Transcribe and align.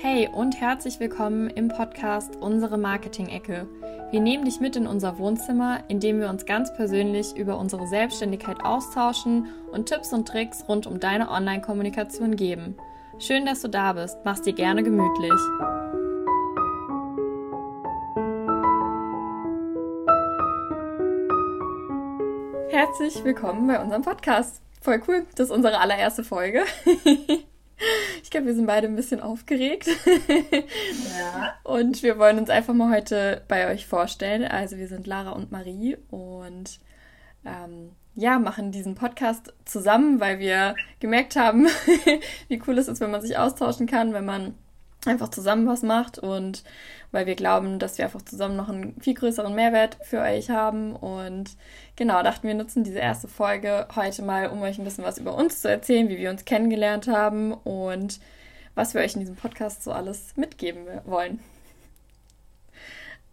Hey 0.00 0.28
und 0.32 0.60
herzlich 0.60 1.00
willkommen 1.00 1.50
im 1.50 1.66
Podcast 1.66 2.36
Unsere 2.36 2.78
Marketing-Ecke. 2.78 3.66
Wir 4.12 4.20
nehmen 4.20 4.44
dich 4.44 4.60
mit 4.60 4.76
in 4.76 4.86
unser 4.86 5.18
Wohnzimmer, 5.18 5.82
in 5.88 5.98
dem 5.98 6.20
wir 6.20 6.28
uns 6.28 6.46
ganz 6.46 6.72
persönlich 6.72 7.36
über 7.36 7.58
unsere 7.58 7.84
Selbstständigkeit 7.88 8.64
austauschen 8.64 9.48
und 9.72 9.86
Tipps 9.86 10.12
und 10.12 10.28
Tricks 10.28 10.64
rund 10.68 10.86
um 10.86 11.00
deine 11.00 11.28
Online-Kommunikation 11.28 12.36
geben. 12.36 12.76
Schön, 13.18 13.44
dass 13.44 13.60
du 13.60 13.66
da 13.66 13.94
bist. 13.94 14.18
Mach's 14.24 14.42
dir 14.42 14.52
gerne 14.52 14.84
gemütlich. 14.84 15.32
Herzlich 22.70 23.24
willkommen 23.24 23.66
bei 23.66 23.82
unserem 23.82 24.02
Podcast. 24.02 24.62
Voll 24.80 25.02
cool. 25.08 25.26
Das 25.34 25.48
ist 25.48 25.56
unsere 25.56 25.80
allererste 25.80 26.22
Folge. 26.22 26.62
Ich 28.22 28.30
glaube, 28.30 28.46
wir 28.46 28.54
sind 28.54 28.66
beide 28.66 28.86
ein 28.86 28.96
bisschen 28.96 29.20
aufgeregt. 29.20 29.88
Ja. 31.18 31.54
Und 31.62 32.02
wir 32.02 32.18
wollen 32.18 32.38
uns 32.38 32.50
einfach 32.50 32.74
mal 32.74 32.94
heute 32.94 33.42
bei 33.48 33.72
euch 33.72 33.86
vorstellen. 33.86 34.44
Also 34.44 34.76
wir 34.76 34.88
sind 34.88 35.06
Lara 35.06 35.30
und 35.30 35.50
Marie 35.50 35.96
und 36.10 36.78
ähm, 37.44 37.92
ja, 38.14 38.38
machen 38.38 38.72
diesen 38.72 38.96
Podcast 38.96 39.54
zusammen, 39.64 40.20
weil 40.20 40.40
wir 40.40 40.74
gemerkt 41.00 41.36
haben, 41.36 41.68
wie 42.48 42.60
cool 42.66 42.76
es 42.78 42.88
ist, 42.88 43.00
wenn 43.00 43.12
man 43.12 43.22
sich 43.22 43.38
austauschen 43.38 43.86
kann, 43.86 44.12
wenn 44.12 44.26
man 44.26 44.54
einfach 45.06 45.28
zusammen 45.28 45.66
was 45.66 45.82
macht 45.82 46.18
und 46.18 46.64
weil 47.12 47.26
wir 47.26 47.36
glauben, 47.36 47.78
dass 47.78 47.98
wir 47.98 48.04
einfach 48.04 48.22
zusammen 48.22 48.56
noch 48.56 48.68
einen 48.68 49.00
viel 49.00 49.14
größeren 49.14 49.54
Mehrwert 49.54 49.96
für 50.02 50.20
euch 50.20 50.50
haben. 50.50 50.94
Und 50.94 51.50
genau, 51.96 52.22
dachten 52.22 52.46
wir 52.46 52.54
nutzen 52.54 52.84
diese 52.84 52.98
erste 52.98 53.28
Folge 53.28 53.86
heute 53.94 54.22
mal, 54.22 54.48
um 54.48 54.60
euch 54.62 54.78
ein 54.78 54.84
bisschen 54.84 55.04
was 55.04 55.18
über 55.18 55.34
uns 55.34 55.62
zu 55.62 55.70
erzählen, 55.70 56.08
wie 56.08 56.18
wir 56.18 56.30
uns 56.30 56.44
kennengelernt 56.44 57.08
haben 57.08 57.52
und 57.52 58.20
was 58.74 58.94
wir 58.94 59.00
euch 59.00 59.14
in 59.14 59.20
diesem 59.20 59.36
Podcast 59.36 59.82
so 59.82 59.92
alles 59.92 60.36
mitgeben 60.36 60.86
wollen. 61.06 61.40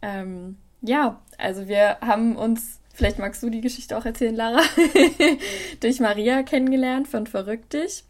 Ähm, 0.01 0.57
ja, 0.81 1.19
also 1.37 1.67
wir 1.67 1.97
haben 1.99 2.35
uns, 2.35 2.79
vielleicht 2.93 3.19
magst 3.19 3.43
du 3.43 3.49
die 3.49 3.61
Geschichte 3.61 3.97
auch 3.97 4.05
erzählen, 4.05 4.35
Lara, 4.35 4.61
durch 5.81 5.99
Maria 5.99 6.43
kennengelernt 6.43 7.07
von 7.07 7.27
Verrückt 7.27 7.73
dich. 7.73 8.03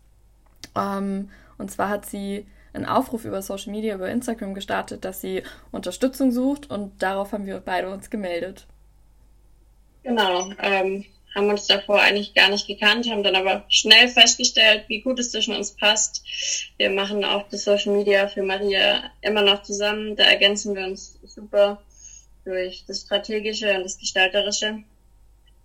Ähm, 0.76 1.30
und 1.58 1.72
zwar 1.72 1.90
hat 1.90 2.06
sie 2.06 2.46
einen 2.76 2.86
Aufruf 2.86 3.26
über 3.26 3.42
Social 3.42 3.72
Media, 3.72 3.96
über 3.96 4.10
Instagram 4.10 4.54
gestartet, 4.54 5.06
dass 5.06 5.22
sie 5.22 5.44
Unterstützung 5.72 6.32
sucht 6.32 6.70
und 6.70 7.02
darauf 7.02 7.32
haben 7.32 7.46
wir 7.46 7.60
beide 7.60 7.90
uns 7.90 8.10
gemeldet. 8.10 8.66
Genau, 10.04 10.52
ähm, 10.62 11.06
haben 11.34 11.50
uns 11.50 11.68
davor 11.68 12.00
eigentlich 12.00 12.34
gar 12.34 12.50
nicht 12.50 12.68
gekannt, 12.68 13.10
haben 13.10 13.24
dann 13.24 13.36
aber 13.36 13.66
schnell 13.70 14.08
festgestellt, 14.08 14.86
wie 14.88 15.02
gut 15.02 15.20
es 15.20 15.32
zwischen 15.32 15.56
uns 15.56 15.72
passt. 15.72 16.24
Wir 16.78 16.90
machen 16.90 17.26
auch 17.26 17.48
das 17.50 17.66
Social 17.66 17.94
Media 17.94 18.28
für 18.28 18.44
Maria 18.44 19.04
immer 19.22 19.42
noch 19.42 19.64
zusammen, 19.64 20.16
da 20.16 20.24
ergänzen 20.24 20.76
wir 20.76 20.86
uns 20.86 21.20
super 21.24 21.82
durch 22.46 22.86
das 22.88 23.02
Strategische 23.02 23.76
und 23.76 23.84
das 23.84 23.98
Gestalterische 23.98 24.84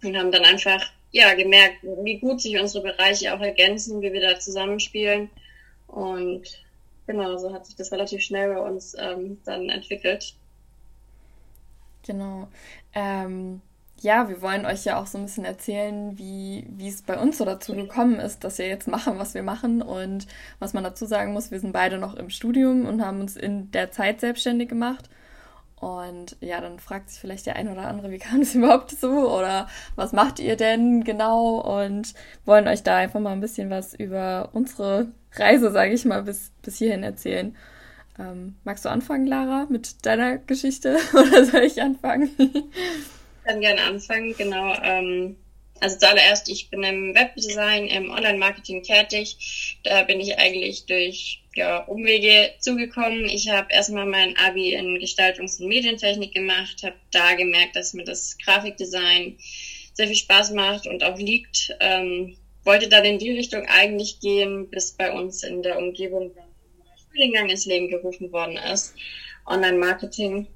und 0.02 0.17
haben 0.17 0.33
dann 0.33 0.45
einfach 0.45 0.83
ja 1.12 1.34
gemerkt, 1.34 1.78
wie 1.83 2.19
gut 2.19 2.41
sich 2.41 2.58
unsere 2.58 2.84
Bereiche 2.84 3.34
auch 3.34 3.41
ergänzen, 3.41 4.00
wie 4.00 4.12
wir 4.12 4.20
da 4.20 4.39
zusammenspielen 4.39 5.30
und 5.86 6.42
Genau, 7.11 7.36
so 7.39 7.53
hat 7.53 7.66
sich 7.66 7.75
das 7.75 7.91
relativ 7.91 8.22
schnell 8.22 8.55
bei 8.55 8.61
uns 8.61 8.94
ähm, 8.97 9.39
dann 9.44 9.69
entwickelt. 9.69 10.36
Genau. 12.06 12.47
Ähm, 12.94 13.62
ja, 13.98 14.28
wir 14.28 14.41
wollen 14.42 14.64
euch 14.64 14.84
ja 14.84 14.97
auch 14.97 15.08
so 15.08 15.19
ein 15.19 15.25
bisschen 15.25 15.44
erzählen, 15.44 16.17
wie, 16.17 16.64
es 16.86 17.02
bei 17.02 17.19
uns 17.19 17.39
so 17.39 17.44
dazu 17.44 17.75
gekommen 17.75 18.20
ist, 18.20 18.44
dass 18.44 18.58
wir 18.58 18.69
jetzt 18.69 18.86
machen, 18.86 19.19
was 19.19 19.34
wir 19.34 19.42
machen. 19.42 19.83
Und 19.83 20.28
was 20.61 20.72
man 20.72 20.84
dazu 20.84 21.05
sagen 21.05 21.33
muss, 21.33 21.50
wir 21.50 21.58
sind 21.58 21.72
beide 21.72 21.98
noch 21.98 22.14
im 22.14 22.30
Studium 22.30 22.86
und 22.86 23.05
haben 23.05 23.20
uns 23.20 23.34
in 23.34 23.72
der 23.72 23.91
Zeit 23.91 24.20
selbstständig 24.20 24.69
gemacht. 24.69 25.11
Und 25.80 26.36
ja, 26.40 26.61
dann 26.61 26.79
fragt 26.79 27.11
sich 27.11 27.18
vielleicht 27.18 27.46
der 27.46 27.56
ein 27.56 27.68
oder 27.68 27.89
andere, 27.89 28.12
wie 28.12 28.18
kam 28.18 28.42
es 28.42 28.55
überhaupt 28.55 28.92
so 28.92 29.36
oder 29.36 29.67
was 29.96 30.12
macht 30.12 30.39
ihr 30.39 30.55
denn 30.55 31.02
genau? 31.02 31.58
Und 31.58 32.14
wollen 32.45 32.68
euch 32.68 32.85
da 32.85 32.98
einfach 32.98 33.18
mal 33.18 33.33
ein 33.33 33.40
bisschen 33.40 33.68
was 33.68 33.95
über 33.95 34.51
unsere 34.52 35.08
Reise, 35.33 35.70
sage 35.70 35.95
ich 35.95 36.05
mal, 36.05 36.23
bis, 36.23 36.52
bis 36.63 36.79
hierhin 36.79 37.02
erzählen. 37.02 37.57
Ähm, 38.18 38.57
magst 38.64 38.85
du 38.85 38.91
anfangen, 38.91 39.27
Lara, 39.27 39.67
mit 39.70 40.05
deiner 40.05 40.39
Geschichte 40.39 40.98
oder 41.13 41.45
soll 41.45 41.63
ich 41.63 41.80
anfangen? 41.80 42.30
Ich 42.39 43.45
kann 43.45 43.61
gerne 43.61 43.83
anfangen, 43.83 44.35
genau. 44.36 44.74
Ähm, 44.83 45.36
also 45.80 45.98
zuallererst, 45.98 46.48
ich 46.51 46.68
bin 46.68 46.83
im 46.83 47.14
Webdesign, 47.14 47.86
im 47.86 48.11
Online-Marketing 48.11 48.83
tätig. 48.83 49.79
Da 49.83 50.02
bin 50.02 50.20
ich 50.20 50.39
eigentlich 50.39 50.85
durch 50.85 51.42
ja, 51.55 51.79
Umwege 51.85 52.52
zugekommen. 52.58 53.24
Ich 53.24 53.48
habe 53.48 53.73
erstmal 53.73 54.07
mein 54.07 54.36
Abi 54.36 54.74
in 54.74 54.98
Gestaltungs- 54.98 55.61
und 55.61 55.68
Medientechnik 55.68 56.35
gemacht, 56.35 56.83
habe 56.85 56.97
da 57.12 57.35
gemerkt, 57.35 57.77
dass 57.77 57.95
mir 57.95 58.05
das 58.05 58.36
Grafikdesign 58.45 59.39
sehr 59.95 60.07
viel 60.07 60.17
Spaß 60.17 60.52
macht 60.52 60.86
und 60.86 61.02
auch 61.02 61.18
liegt. 61.18 61.74
Ähm, 61.80 62.36
wollte 62.70 62.89
dann 62.89 63.05
in 63.05 63.19
die 63.19 63.33
Richtung 63.33 63.67
eigentlich 63.67 64.20
gehen, 64.20 64.70
bis 64.70 64.92
bei 64.92 65.13
uns 65.13 65.42
in 65.42 65.61
der 65.61 65.77
Umgebung 65.77 66.31
ein 66.36 66.98
Studiengang 67.08 67.48
ins 67.48 67.67
Leben 67.67 67.89
gerufen 67.89 68.31
worden 68.31 68.57
ist, 68.73 68.95
Online-Marketing 69.45 70.47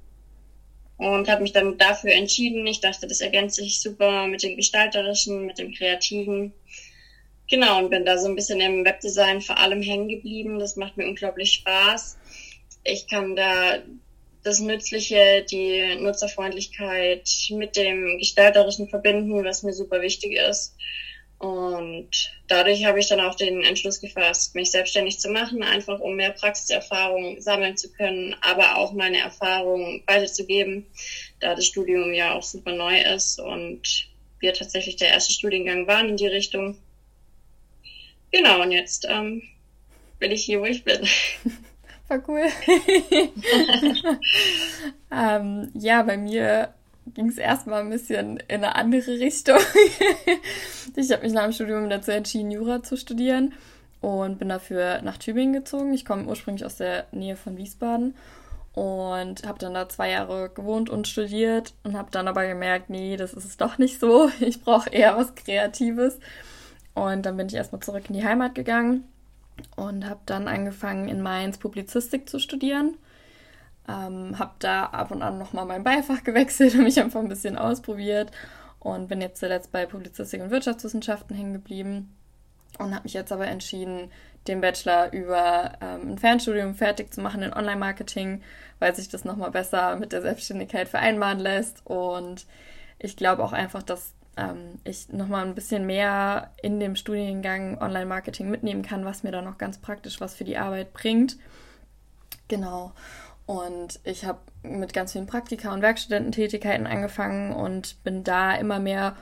und 0.96 1.28
habe 1.28 1.42
mich 1.42 1.52
dann 1.52 1.76
dafür 1.76 2.12
entschieden. 2.12 2.64
Ich 2.68 2.80
dachte, 2.80 3.08
das 3.08 3.20
ergänzt 3.20 3.56
sich 3.56 3.80
super 3.80 4.28
mit 4.28 4.44
dem 4.44 4.54
Gestalterischen, 4.54 5.44
mit 5.44 5.58
dem 5.58 5.72
Kreativen. 5.74 6.52
Genau, 7.50 7.78
und 7.78 7.90
bin 7.90 8.04
da 8.04 8.16
so 8.16 8.28
ein 8.28 8.36
bisschen 8.36 8.60
im 8.60 8.84
Webdesign 8.84 9.40
vor 9.40 9.58
allem 9.58 9.82
hängen 9.82 10.08
geblieben. 10.08 10.60
Das 10.60 10.76
macht 10.76 10.96
mir 10.96 11.08
unglaublich 11.08 11.54
Spaß. 11.54 12.16
Ich 12.84 13.08
kann 13.08 13.34
da 13.34 13.82
das 14.44 14.60
Nützliche, 14.60 15.44
die 15.50 15.96
Nutzerfreundlichkeit 15.96 17.28
mit 17.50 17.74
dem 17.74 18.18
Gestalterischen 18.18 18.88
verbinden, 18.88 19.42
was 19.42 19.64
mir 19.64 19.72
super 19.72 20.00
wichtig 20.00 20.36
ist. 20.36 20.76
Und 21.44 22.08
dadurch 22.48 22.86
habe 22.86 22.98
ich 22.98 23.08
dann 23.08 23.20
auch 23.20 23.34
den 23.34 23.62
Entschluss 23.62 24.00
gefasst, 24.00 24.54
mich 24.54 24.70
selbstständig 24.70 25.20
zu 25.20 25.28
machen, 25.28 25.62
einfach 25.62 26.00
um 26.00 26.16
mehr 26.16 26.30
Praxiserfahrung 26.30 27.38
sammeln 27.38 27.76
zu 27.76 27.92
können, 27.92 28.34
aber 28.40 28.76
auch 28.76 28.94
meine 28.94 29.18
Erfahrung 29.18 30.02
weiterzugeben, 30.06 30.86
da 31.40 31.54
das 31.54 31.66
Studium 31.66 32.14
ja 32.14 32.32
auch 32.32 32.42
super 32.42 32.72
neu 32.72 32.98
ist 32.98 33.38
und 33.38 34.08
wir 34.40 34.54
tatsächlich 34.54 34.96
der 34.96 35.08
erste 35.08 35.34
Studiengang 35.34 35.86
waren 35.86 36.08
in 36.08 36.16
die 36.16 36.28
Richtung. 36.28 36.78
Genau, 38.32 38.62
und 38.62 38.72
jetzt 38.72 39.06
ähm, 39.06 39.42
bin 40.18 40.32
ich 40.32 40.46
hier, 40.46 40.62
wo 40.62 40.64
ich 40.64 40.82
bin. 40.82 41.06
War 42.08 42.26
cool. 42.26 42.48
ähm, 45.12 45.70
ja, 45.74 46.02
bei 46.02 46.16
mir 46.16 46.72
ging 47.12 47.28
es 47.28 47.38
erstmal 47.38 47.80
ein 47.80 47.90
bisschen 47.90 48.38
in 48.48 48.64
eine 48.64 48.74
andere 48.76 49.18
Richtung. 49.18 49.58
ich 50.96 51.12
habe 51.12 51.22
mich 51.22 51.32
nach 51.32 51.44
dem 51.44 51.52
Studium 51.52 51.90
dazu 51.90 52.10
entschieden, 52.10 52.50
Jura 52.50 52.82
zu 52.82 52.96
studieren 52.96 53.52
und 54.00 54.38
bin 54.38 54.48
dafür 54.48 55.02
nach 55.02 55.18
Tübingen 55.18 55.52
gezogen. 55.52 55.92
Ich 55.92 56.04
komme 56.04 56.26
ursprünglich 56.26 56.64
aus 56.64 56.76
der 56.76 57.06
Nähe 57.12 57.36
von 57.36 57.56
Wiesbaden 57.56 58.14
und 58.72 59.46
habe 59.46 59.58
dann 59.58 59.74
da 59.74 59.88
zwei 59.88 60.10
Jahre 60.10 60.50
gewohnt 60.50 60.90
und 60.90 61.06
studiert 61.06 61.74
und 61.84 61.96
habe 61.96 62.10
dann 62.10 62.26
aber 62.26 62.46
gemerkt, 62.46 62.90
nee, 62.90 63.16
das 63.16 63.34
ist 63.34 63.44
es 63.44 63.56
doch 63.56 63.78
nicht 63.78 64.00
so. 64.00 64.30
Ich 64.40 64.62
brauche 64.62 64.90
eher 64.90 65.16
was 65.16 65.34
Kreatives. 65.34 66.18
Und 66.94 67.26
dann 67.26 67.36
bin 67.36 67.48
ich 67.48 67.54
erstmal 67.54 67.82
zurück 67.82 68.04
in 68.08 68.14
die 68.14 68.24
Heimat 68.24 68.54
gegangen 68.54 69.04
und 69.76 70.08
habe 70.08 70.20
dann 70.26 70.48
angefangen, 70.48 71.08
in 71.08 71.22
Mainz 71.22 71.58
Publizistik 71.58 72.28
zu 72.28 72.38
studieren 72.38 72.96
ähm, 73.88 74.38
habe 74.38 74.54
da 74.58 74.86
ab 74.86 75.10
und 75.10 75.22
an 75.22 75.38
nochmal 75.38 75.66
mein 75.66 75.84
Beifach 75.84 76.24
gewechselt 76.24 76.74
und 76.76 76.84
mich 76.84 77.00
einfach 77.00 77.20
ein 77.20 77.28
bisschen 77.28 77.58
ausprobiert 77.58 78.30
und 78.80 79.08
bin 79.08 79.20
jetzt 79.20 79.40
zuletzt 79.40 79.72
bei 79.72 79.86
Publizistik 79.86 80.42
und 80.42 80.50
Wirtschaftswissenschaften 80.50 81.36
hängen 81.36 81.54
geblieben 81.54 82.14
und 82.78 82.94
habe 82.94 83.04
mich 83.04 83.14
jetzt 83.14 83.32
aber 83.32 83.46
entschieden, 83.46 84.10
den 84.46 84.60
Bachelor 84.60 85.12
über 85.12 85.72
ähm, 85.80 86.12
ein 86.12 86.18
Fernstudium 86.18 86.74
fertig 86.74 87.14
zu 87.14 87.20
machen 87.20 87.42
in 87.42 87.52
Online-Marketing, 87.52 88.42
weil 88.78 88.94
sich 88.94 89.08
das 89.08 89.24
nochmal 89.24 89.50
besser 89.50 89.96
mit 89.96 90.12
der 90.12 90.22
Selbstständigkeit 90.22 90.88
vereinbaren 90.88 91.38
lässt 91.38 91.86
und 91.86 92.46
ich 92.98 93.16
glaube 93.16 93.42
auch 93.42 93.52
einfach, 93.52 93.82
dass 93.82 94.12
ähm, 94.36 94.80
ich 94.84 95.08
nochmal 95.10 95.46
ein 95.46 95.54
bisschen 95.54 95.86
mehr 95.86 96.50
in 96.62 96.80
dem 96.80 96.96
Studiengang 96.96 97.80
Online-Marketing 97.80 98.50
mitnehmen 98.50 98.82
kann, 98.82 99.04
was 99.04 99.22
mir 99.22 99.32
dann 99.32 99.44
noch 99.44 99.58
ganz 99.58 99.78
praktisch 99.78 100.20
was 100.20 100.34
für 100.34 100.44
die 100.44 100.58
Arbeit 100.58 100.92
bringt. 100.92 101.36
Genau. 102.48 102.92
Und 103.46 104.00
ich 104.04 104.24
habe 104.24 104.38
mit 104.62 104.94
ganz 104.94 105.12
vielen 105.12 105.26
Praktika 105.26 105.72
und 105.72 105.82
Werkstudententätigkeiten 105.82 106.86
angefangen 106.86 107.52
und 107.52 108.02
bin 108.02 108.24
da 108.24 108.54
immer 108.54 108.78
mehr, 108.78 109.16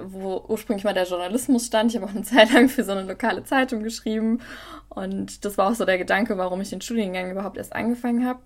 wo 0.00 0.44
ursprünglich 0.48 0.84
mal 0.84 0.94
der 0.94 1.06
Journalismus 1.06 1.66
stand. 1.66 1.90
Ich 1.90 1.96
habe 1.96 2.06
auch 2.06 2.14
eine 2.14 2.22
Zeit 2.24 2.52
lang 2.52 2.68
für 2.68 2.84
so 2.84 2.92
eine 2.92 3.02
lokale 3.02 3.44
Zeitung 3.44 3.82
geschrieben. 3.82 4.40
Und 4.88 5.44
das 5.44 5.56
war 5.56 5.70
auch 5.70 5.74
so 5.74 5.84
der 5.84 5.98
Gedanke, 5.98 6.36
warum 6.36 6.60
ich 6.60 6.70
den 6.70 6.80
Studiengang 6.80 7.30
überhaupt 7.30 7.56
erst 7.56 7.74
angefangen 7.74 8.26
habe. 8.26 8.40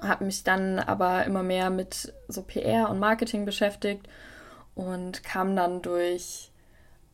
Habe 0.00 0.24
mich 0.24 0.44
dann 0.44 0.78
aber 0.78 1.24
immer 1.24 1.42
mehr 1.42 1.70
mit 1.70 2.12
so 2.28 2.42
PR 2.42 2.88
und 2.88 2.98
Marketing 3.00 3.44
beschäftigt 3.44 4.08
und 4.74 5.24
kam 5.24 5.56
dann 5.56 5.82
durch 5.82 6.49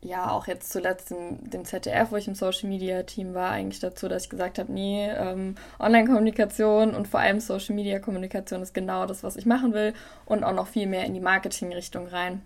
ja, 0.06 0.30
auch 0.30 0.46
jetzt 0.46 0.72
zuletzt 0.72 1.10
im 1.10 1.50
dem 1.50 1.64
ZDF, 1.64 2.12
wo 2.12 2.16
ich 2.16 2.28
im 2.28 2.36
Social 2.36 2.68
Media 2.68 3.02
Team 3.02 3.34
war, 3.34 3.50
eigentlich 3.50 3.80
dazu, 3.80 4.08
dass 4.08 4.24
ich 4.24 4.30
gesagt 4.30 4.58
habe, 4.58 4.72
nee, 4.72 5.10
ähm, 5.10 5.56
Online-Kommunikation 5.80 6.94
und 6.94 7.08
vor 7.08 7.20
allem 7.20 7.40
Social 7.40 7.74
Media 7.74 7.98
Kommunikation 7.98 8.62
ist 8.62 8.72
genau 8.72 9.06
das, 9.06 9.24
was 9.24 9.36
ich 9.36 9.46
machen 9.46 9.74
will 9.74 9.94
und 10.24 10.44
auch 10.44 10.54
noch 10.54 10.68
viel 10.68 10.86
mehr 10.86 11.04
in 11.04 11.14
die 11.14 11.20
Marketing-Richtung 11.20 12.06
rein. 12.06 12.42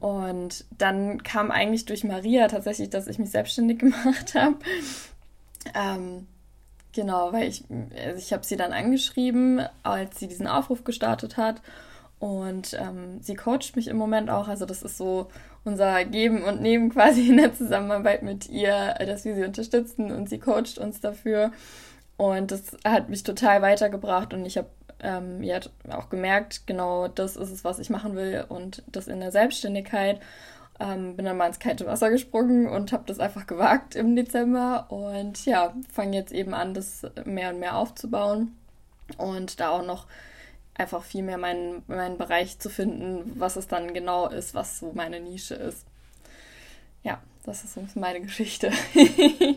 Und 0.00 0.64
dann 0.76 1.22
kam 1.22 1.52
eigentlich 1.52 1.84
durch 1.84 2.02
Maria 2.02 2.48
tatsächlich, 2.48 2.90
dass 2.90 3.06
ich 3.06 3.20
mich 3.20 3.30
selbstständig 3.30 3.78
gemacht 3.78 4.34
habe. 4.34 4.56
Ähm, 5.74 6.26
genau, 6.92 7.32
weil 7.32 7.48
ich, 7.48 7.64
also 8.04 8.18
ich 8.18 8.32
habe 8.32 8.44
sie 8.44 8.56
dann 8.56 8.72
angeschrieben, 8.72 9.62
als 9.84 10.18
sie 10.18 10.26
diesen 10.26 10.48
Aufruf 10.48 10.82
gestartet 10.82 11.36
hat. 11.36 11.62
Und 12.18 12.74
ähm, 12.74 13.20
sie 13.20 13.34
coacht 13.34 13.76
mich 13.76 13.86
im 13.86 13.96
Moment 13.96 14.28
auch. 14.28 14.48
Also 14.48 14.66
das 14.66 14.82
ist 14.82 14.96
so 14.96 15.28
unser 15.64 16.04
Geben 16.04 16.42
und 16.42 16.60
Nehmen 16.60 16.90
quasi 16.90 17.28
in 17.28 17.38
der 17.38 17.54
Zusammenarbeit 17.54 18.22
mit 18.22 18.48
ihr, 18.48 18.94
dass 18.98 19.24
wir 19.24 19.34
sie 19.34 19.44
unterstützen 19.44 20.12
und 20.12 20.28
sie 20.28 20.38
coacht 20.38 20.78
uns 20.78 21.00
dafür. 21.00 21.52
Und 22.16 22.50
das 22.50 22.76
hat 22.84 23.08
mich 23.08 23.22
total 23.22 23.62
weitergebracht 23.62 24.34
und 24.34 24.46
ich 24.46 24.56
habe 24.56 24.68
ähm, 25.00 25.42
ja 25.42 25.58
auch 25.90 26.08
gemerkt, 26.08 26.66
genau 26.66 27.08
das 27.08 27.36
ist 27.36 27.50
es, 27.50 27.64
was 27.64 27.78
ich 27.78 27.90
machen 27.90 28.14
will 28.14 28.44
und 28.48 28.82
das 28.86 29.08
in 29.08 29.20
der 29.20 29.32
Selbstständigkeit. 29.32 30.20
Ähm, 30.80 31.16
bin 31.16 31.24
dann 31.24 31.36
mal 31.36 31.46
ins 31.46 31.60
kalte 31.60 31.86
Wasser 31.86 32.10
gesprungen 32.10 32.66
und 32.68 32.92
habe 32.92 33.04
das 33.06 33.20
einfach 33.20 33.46
gewagt 33.46 33.94
im 33.94 34.16
Dezember 34.16 34.86
und 34.88 35.44
ja, 35.46 35.72
fange 35.92 36.16
jetzt 36.16 36.32
eben 36.32 36.52
an, 36.52 36.74
das 36.74 37.02
mehr 37.24 37.50
und 37.50 37.60
mehr 37.60 37.76
aufzubauen 37.76 38.56
und 39.16 39.60
da 39.60 39.70
auch 39.70 39.86
noch 39.86 40.06
einfach 40.74 41.02
viel 41.02 41.22
mehr 41.22 41.38
meinen, 41.38 41.82
meinen 41.86 42.18
Bereich 42.18 42.58
zu 42.58 42.68
finden, 42.68 43.32
was 43.36 43.56
es 43.56 43.68
dann 43.68 43.94
genau 43.94 44.28
ist, 44.28 44.54
was 44.54 44.80
so 44.80 44.92
meine 44.94 45.20
Nische 45.20 45.54
ist. 45.54 45.86
Ja, 47.02 47.22
das 47.44 47.64
ist 47.64 47.96
meine 47.96 48.20
Geschichte. 48.20 48.70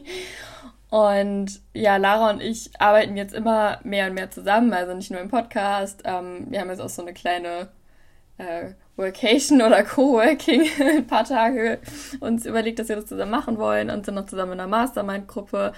Und 0.89 1.59
ja, 1.73 1.97
Lara 1.97 2.29
und 2.29 2.41
ich 2.41 2.71
arbeiten 2.79 3.17
jetzt 3.17 3.33
immer 3.33 3.79
mehr 3.83 4.07
und 4.07 4.13
mehr 4.13 4.31
zusammen, 4.31 4.71
also 4.71 4.93
nicht 4.93 5.11
nur 5.11 5.19
im 5.19 5.27
Podcast. 5.27 6.03
Ähm, 6.05 6.47
wir 6.49 6.61
haben 6.61 6.69
jetzt 6.69 6.79
auch 6.79 6.89
so 6.89 7.01
eine 7.01 7.13
kleine 7.13 7.67
äh, 8.37 8.71
Workation 8.95 9.61
oder 9.61 9.83
Coworking 9.83 10.65
ein 10.79 11.07
paar 11.07 11.25
Tage 11.25 11.79
uns 12.21 12.45
überlegt, 12.45 12.79
dass 12.79 12.87
wir 12.87 12.95
das 12.95 13.07
zusammen 13.07 13.31
machen 13.31 13.57
wollen 13.57 13.89
und 13.89 14.05
sind 14.05 14.15
noch 14.15 14.27
zusammen 14.27 14.53
in 14.53 14.59
einer 14.61 14.69
Mastermind-Gruppe 14.69 15.73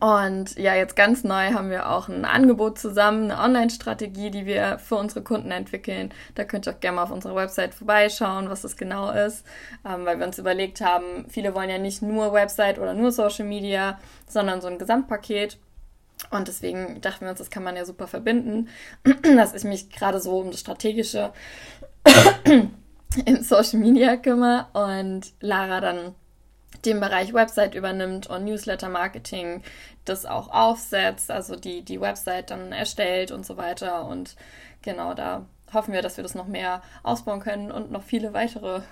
und 0.00 0.56
ja, 0.56 0.74
jetzt 0.74 0.96
ganz 0.96 1.24
neu 1.24 1.52
haben 1.52 1.68
wir 1.68 1.90
auch 1.90 2.08
ein 2.08 2.24
Angebot 2.24 2.78
zusammen, 2.78 3.30
eine 3.30 3.40
Online-Strategie, 3.40 4.30
die 4.30 4.46
wir 4.46 4.78
für 4.78 4.96
unsere 4.96 5.22
Kunden 5.22 5.50
entwickeln. 5.50 6.12
Da 6.34 6.44
könnt 6.44 6.66
ihr 6.66 6.72
auch 6.72 6.80
gerne 6.80 6.96
mal 6.96 7.02
auf 7.02 7.10
unserer 7.10 7.36
Website 7.36 7.74
vorbeischauen, 7.74 8.48
was 8.48 8.62
das 8.62 8.78
genau 8.78 9.10
ist, 9.10 9.44
ähm, 9.86 10.06
weil 10.06 10.18
wir 10.18 10.26
uns 10.26 10.38
überlegt 10.38 10.80
haben, 10.80 11.26
viele 11.28 11.54
wollen 11.54 11.68
ja 11.68 11.76
nicht 11.76 12.00
nur 12.00 12.32
Website 12.32 12.78
oder 12.78 12.94
nur 12.94 13.12
Social 13.12 13.44
Media, 13.44 13.98
sondern 14.26 14.62
so 14.62 14.68
ein 14.68 14.78
Gesamtpaket. 14.78 15.58
Und 16.30 16.48
deswegen 16.48 17.02
dachten 17.02 17.26
wir 17.26 17.30
uns, 17.30 17.38
das 17.38 17.50
kann 17.50 17.64
man 17.64 17.76
ja 17.76 17.84
super 17.84 18.06
verbinden, 18.06 18.68
dass 19.36 19.54
ich 19.54 19.64
mich 19.64 19.90
gerade 19.90 20.18
so 20.18 20.38
um 20.38 20.50
das 20.50 20.60
Strategische 20.60 21.32
in 23.26 23.42
Social 23.42 23.80
Media 23.80 24.16
kümmere 24.16 24.66
und 24.72 25.34
Lara 25.40 25.80
dann 25.82 26.14
den 26.84 27.00
Bereich 27.00 27.32
Website 27.32 27.74
übernimmt 27.74 28.26
und 28.26 28.44
Newsletter-Marketing 28.44 29.62
das 30.04 30.26
auch 30.26 30.48
aufsetzt, 30.48 31.30
also 31.30 31.56
die, 31.56 31.82
die 31.82 32.00
Website 32.00 32.50
dann 32.50 32.72
erstellt 32.72 33.30
und 33.30 33.46
so 33.46 33.56
weiter. 33.56 34.06
Und 34.06 34.36
genau 34.82 35.14
da 35.14 35.46
hoffen 35.72 35.92
wir, 35.92 36.02
dass 36.02 36.16
wir 36.16 36.22
das 36.22 36.34
noch 36.34 36.46
mehr 36.46 36.82
ausbauen 37.02 37.40
können 37.40 37.70
und 37.70 37.90
noch 37.90 38.02
viele 38.02 38.32
weitere 38.32 38.82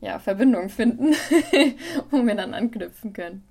ja, 0.00 0.18
Verbindungen 0.18 0.68
finden, 0.68 1.14
wo 2.10 2.24
wir 2.24 2.34
dann 2.34 2.54
anknüpfen 2.54 3.12
können. 3.12 3.46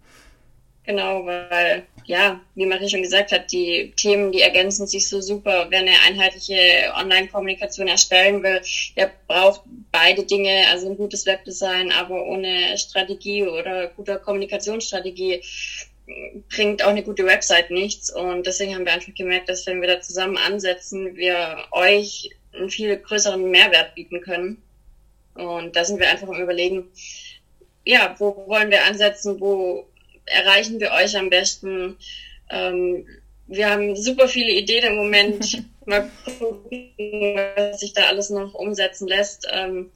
Genau, 0.86 1.26
weil, 1.26 1.88
ja, 2.06 2.40
wie 2.54 2.66
Marie 2.68 2.88
schon 2.88 3.02
gesagt 3.02 3.32
hat, 3.32 3.52
die 3.52 3.92
Themen, 3.96 4.32
die 4.32 4.42
ergänzen 4.42 4.86
sich 4.86 5.10
so 5.10 5.20
super. 5.20 5.66
Wer 5.70 5.80
eine 5.80 6.00
einheitliche 6.06 6.94
Online-Kommunikation 6.96 7.88
erstellen 7.88 8.44
will, 8.44 8.62
der 8.96 9.12
braucht 9.28 9.62
beide 9.92 10.24
Dinge, 10.24 10.68
also 10.70 10.88
ein 10.88 10.98
gutes 10.98 11.26
Webdesign, 11.26 11.92
aber 11.92 12.24
ohne 12.26 12.78
Strategie 12.78 13.48
oder 13.48 13.88
guter 13.88 14.20
Kommunikationsstrategie 14.20 15.42
bringt 16.50 16.84
auch 16.84 16.90
eine 16.90 17.02
gute 17.02 17.26
Website 17.26 17.72
nichts. 17.72 18.14
Und 18.14 18.46
deswegen 18.46 18.76
haben 18.76 18.86
wir 18.86 18.94
einfach 18.94 19.14
gemerkt, 19.16 19.50
dass 19.50 19.66
wenn 19.66 19.82
wir 19.82 19.88
da 19.88 20.02
zusammen 20.02 20.38
ansetzen, 20.38 21.16
wir 21.16 21.66
euch 21.72 22.30
einen 22.54 22.70
viel 22.70 22.96
größeren 22.98 23.50
Mehrwert 23.50 23.96
bieten 23.96 24.22
können. 24.22 24.62
Und 25.34 25.76
da 25.76 25.84
sind 25.84 26.00
wir 26.00 26.10
einfach 26.10 26.28
am 26.28 26.40
Überlegen, 26.40 26.92
ja, 27.84 28.16
wo 28.20 28.46
wollen 28.48 28.70
wir 28.70 28.86
ansetzen, 28.86 29.40
wo 29.40 29.88
erreichen 30.26 30.80
wir 30.80 30.92
euch 30.92 31.18
am 31.18 31.30
besten? 31.30 31.98
Ähm, 32.50 33.08
wir 33.48 33.70
haben 33.70 33.96
super 33.96 34.28
viele 34.28 34.52
Ideen 34.52 34.86
im 34.86 34.96
Moment. 34.96 35.64
Mal 35.86 36.10
gucken, 36.26 36.92
was 37.56 37.80
sich 37.80 37.94
da 37.94 38.06
alles 38.08 38.32
noch 38.32 38.54
umsetzen 38.56 39.08
lässt. 39.08 39.48
Ähm, 39.52 39.92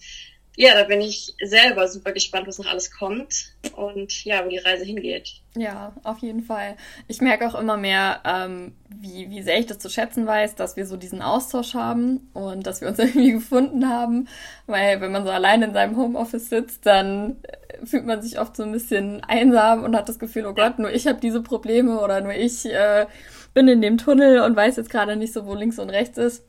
ja, 0.59 0.73
da 0.73 0.83
bin 0.83 0.99
ich 0.99 1.33
selber 1.41 1.87
super 1.87 2.11
gespannt, 2.11 2.45
was 2.45 2.59
noch 2.59 2.69
alles 2.69 2.91
kommt 2.91 3.53
und 3.77 4.25
ja, 4.25 4.43
wo 4.43 4.49
die 4.49 4.57
Reise 4.57 4.83
hingeht. 4.83 5.39
Ja, 5.55 5.93
auf 6.03 6.17
jeden 6.17 6.43
Fall. 6.43 6.75
Ich 7.07 7.21
merke 7.21 7.47
auch 7.47 7.57
immer 7.57 7.77
mehr, 7.77 8.19
ähm, 8.25 8.75
wie, 8.89 9.29
wie 9.29 9.41
sehr 9.41 9.57
ich 9.57 9.67
das 9.67 9.79
zu 9.79 9.89
schätzen 9.89 10.27
weiß, 10.27 10.55
dass 10.55 10.75
wir 10.75 10.85
so 10.85 10.97
diesen 10.97 11.21
Austausch 11.21 11.75
haben 11.75 12.29
und 12.33 12.67
dass 12.67 12.81
wir 12.81 12.89
uns 12.89 12.99
irgendwie 12.99 13.31
gefunden 13.31 13.87
haben. 13.87 14.27
Weil 14.67 14.99
wenn 14.99 15.13
man 15.13 15.23
so 15.23 15.31
allein 15.31 15.61
in 15.61 15.71
seinem 15.71 15.95
Homeoffice 15.95 16.49
sitzt, 16.49 16.85
dann 16.85 17.37
äh, 17.43 17.85
fühlt 17.85 18.05
man 18.05 18.21
sich 18.21 18.37
oft 18.37 18.57
so 18.57 18.63
ein 18.63 18.73
bisschen 18.73 19.23
einsam 19.23 19.85
und 19.85 19.95
hat 19.95 20.09
das 20.09 20.19
Gefühl, 20.19 20.45
oh 20.45 20.53
Gott, 20.53 20.77
nur 20.77 20.91
ich 20.91 21.07
habe 21.07 21.21
diese 21.21 21.41
Probleme 21.41 22.01
oder 22.01 22.19
nur 22.19 22.33
ich 22.33 22.65
äh, 22.65 23.05
bin 23.53 23.69
in 23.69 23.81
dem 23.81 23.97
Tunnel 23.97 24.41
und 24.41 24.57
weiß 24.57 24.75
jetzt 24.75 24.89
gerade 24.89 25.15
nicht 25.15 25.31
so, 25.31 25.45
wo 25.45 25.55
links 25.55 25.79
und 25.79 25.89
rechts 25.89 26.17
ist. 26.17 26.43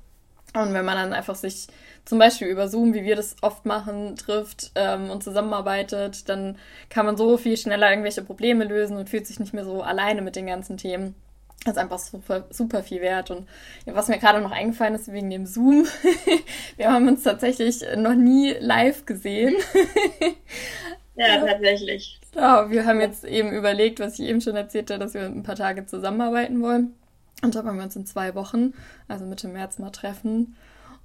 Und 0.54 0.74
wenn 0.74 0.84
man 0.84 0.96
dann 0.96 1.12
einfach 1.12 1.36
sich 1.36 1.68
zum 2.04 2.18
Beispiel 2.18 2.48
über 2.48 2.68
Zoom, 2.68 2.92
wie 2.94 3.04
wir 3.04 3.14
das 3.14 3.36
oft 3.40 3.66
machen, 3.66 4.16
trifft 4.16 4.72
ähm, 4.74 5.10
und 5.10 5.22
zusammenarbeitet, 5.22 6.28
dann 6.28 6.58
kann 6.88 7.06
man 7.06 7.16
so 7.16 7.36
viel 7.36 7.56
schneller 7.56 7.90
irgendwelche 7.90 8.22
Probleme 8.22 8.64
lösen 8.64 8.96
und 8.96 9.08
fühlt 9.08 9.26
sich 9.26 9.38
nicht 9.38 9.54
mehr 9.54 9.64
so 9.64 9.82
alleine 9.82 10.22
mit 10.22 10.34
den 10.36 10.46
ganzen 10.46 10.76
Themen. 10.76 11.14
Das 11.64 11.74
ist 11.74 11.78
einfach 11.78 11.98
super, 11.98 12.46
super 12.50 12.82
viel 12.82 13.02
wert. 13.02 13.30
Und 13.30 13.46
was 13.84 14.08
mir 14.08 14.18
gerade 14.18 14.40
noch 14.40 14.50
eingefallen 14.50 14.94
ist 14.94 15.12
wegen 15.12 15.30
dem 15.30 15.46
Zoom, 15.46 15.86
wir 16.76 16.90
haben 16.90 17.06
uns 17.06 17.22
tatsächlich 17.22 17.82
noch 17.96 18.14
nie 18.14 18.54
live 18.58 19.04
gesehen. 19.04 19.54
ja, 21.16 21.46
tatsächlich. 21.46 22.18
Ja, 22.34 22.70
wir 22.70 22.86
haben 22.86 23.00
jetzt 23.00 23.24
eben 23.24 23.52
überlegt, 23.52 24.00
was 24.00 24.18
ich 24.18 24.26
eben 24.26 24.40
schon 24.40 24.56
erzählte, 24.56 24.98
dass 24.98 25.12
wir 25.12 25.26
ein 25.26 25.42
paar 25.42 25.56
Tage 25.56 25.84
zusammenarbeiten 25.84 26.62
wollen. 26.62 26.94
Und 27.42 27.54
da 27.54 27.64
wollen 27.64 27.76
wir 27.76 27.84
uns 27.84 27.96
in 27.96 28.06
zwei 28.06 28.34
Wochen, 28.34 28.74
also 29.08 29.24
Mitte 29.24 29.48
März, 29.48 29.78
mal 29.78 29.90
treffen 29.90 30.56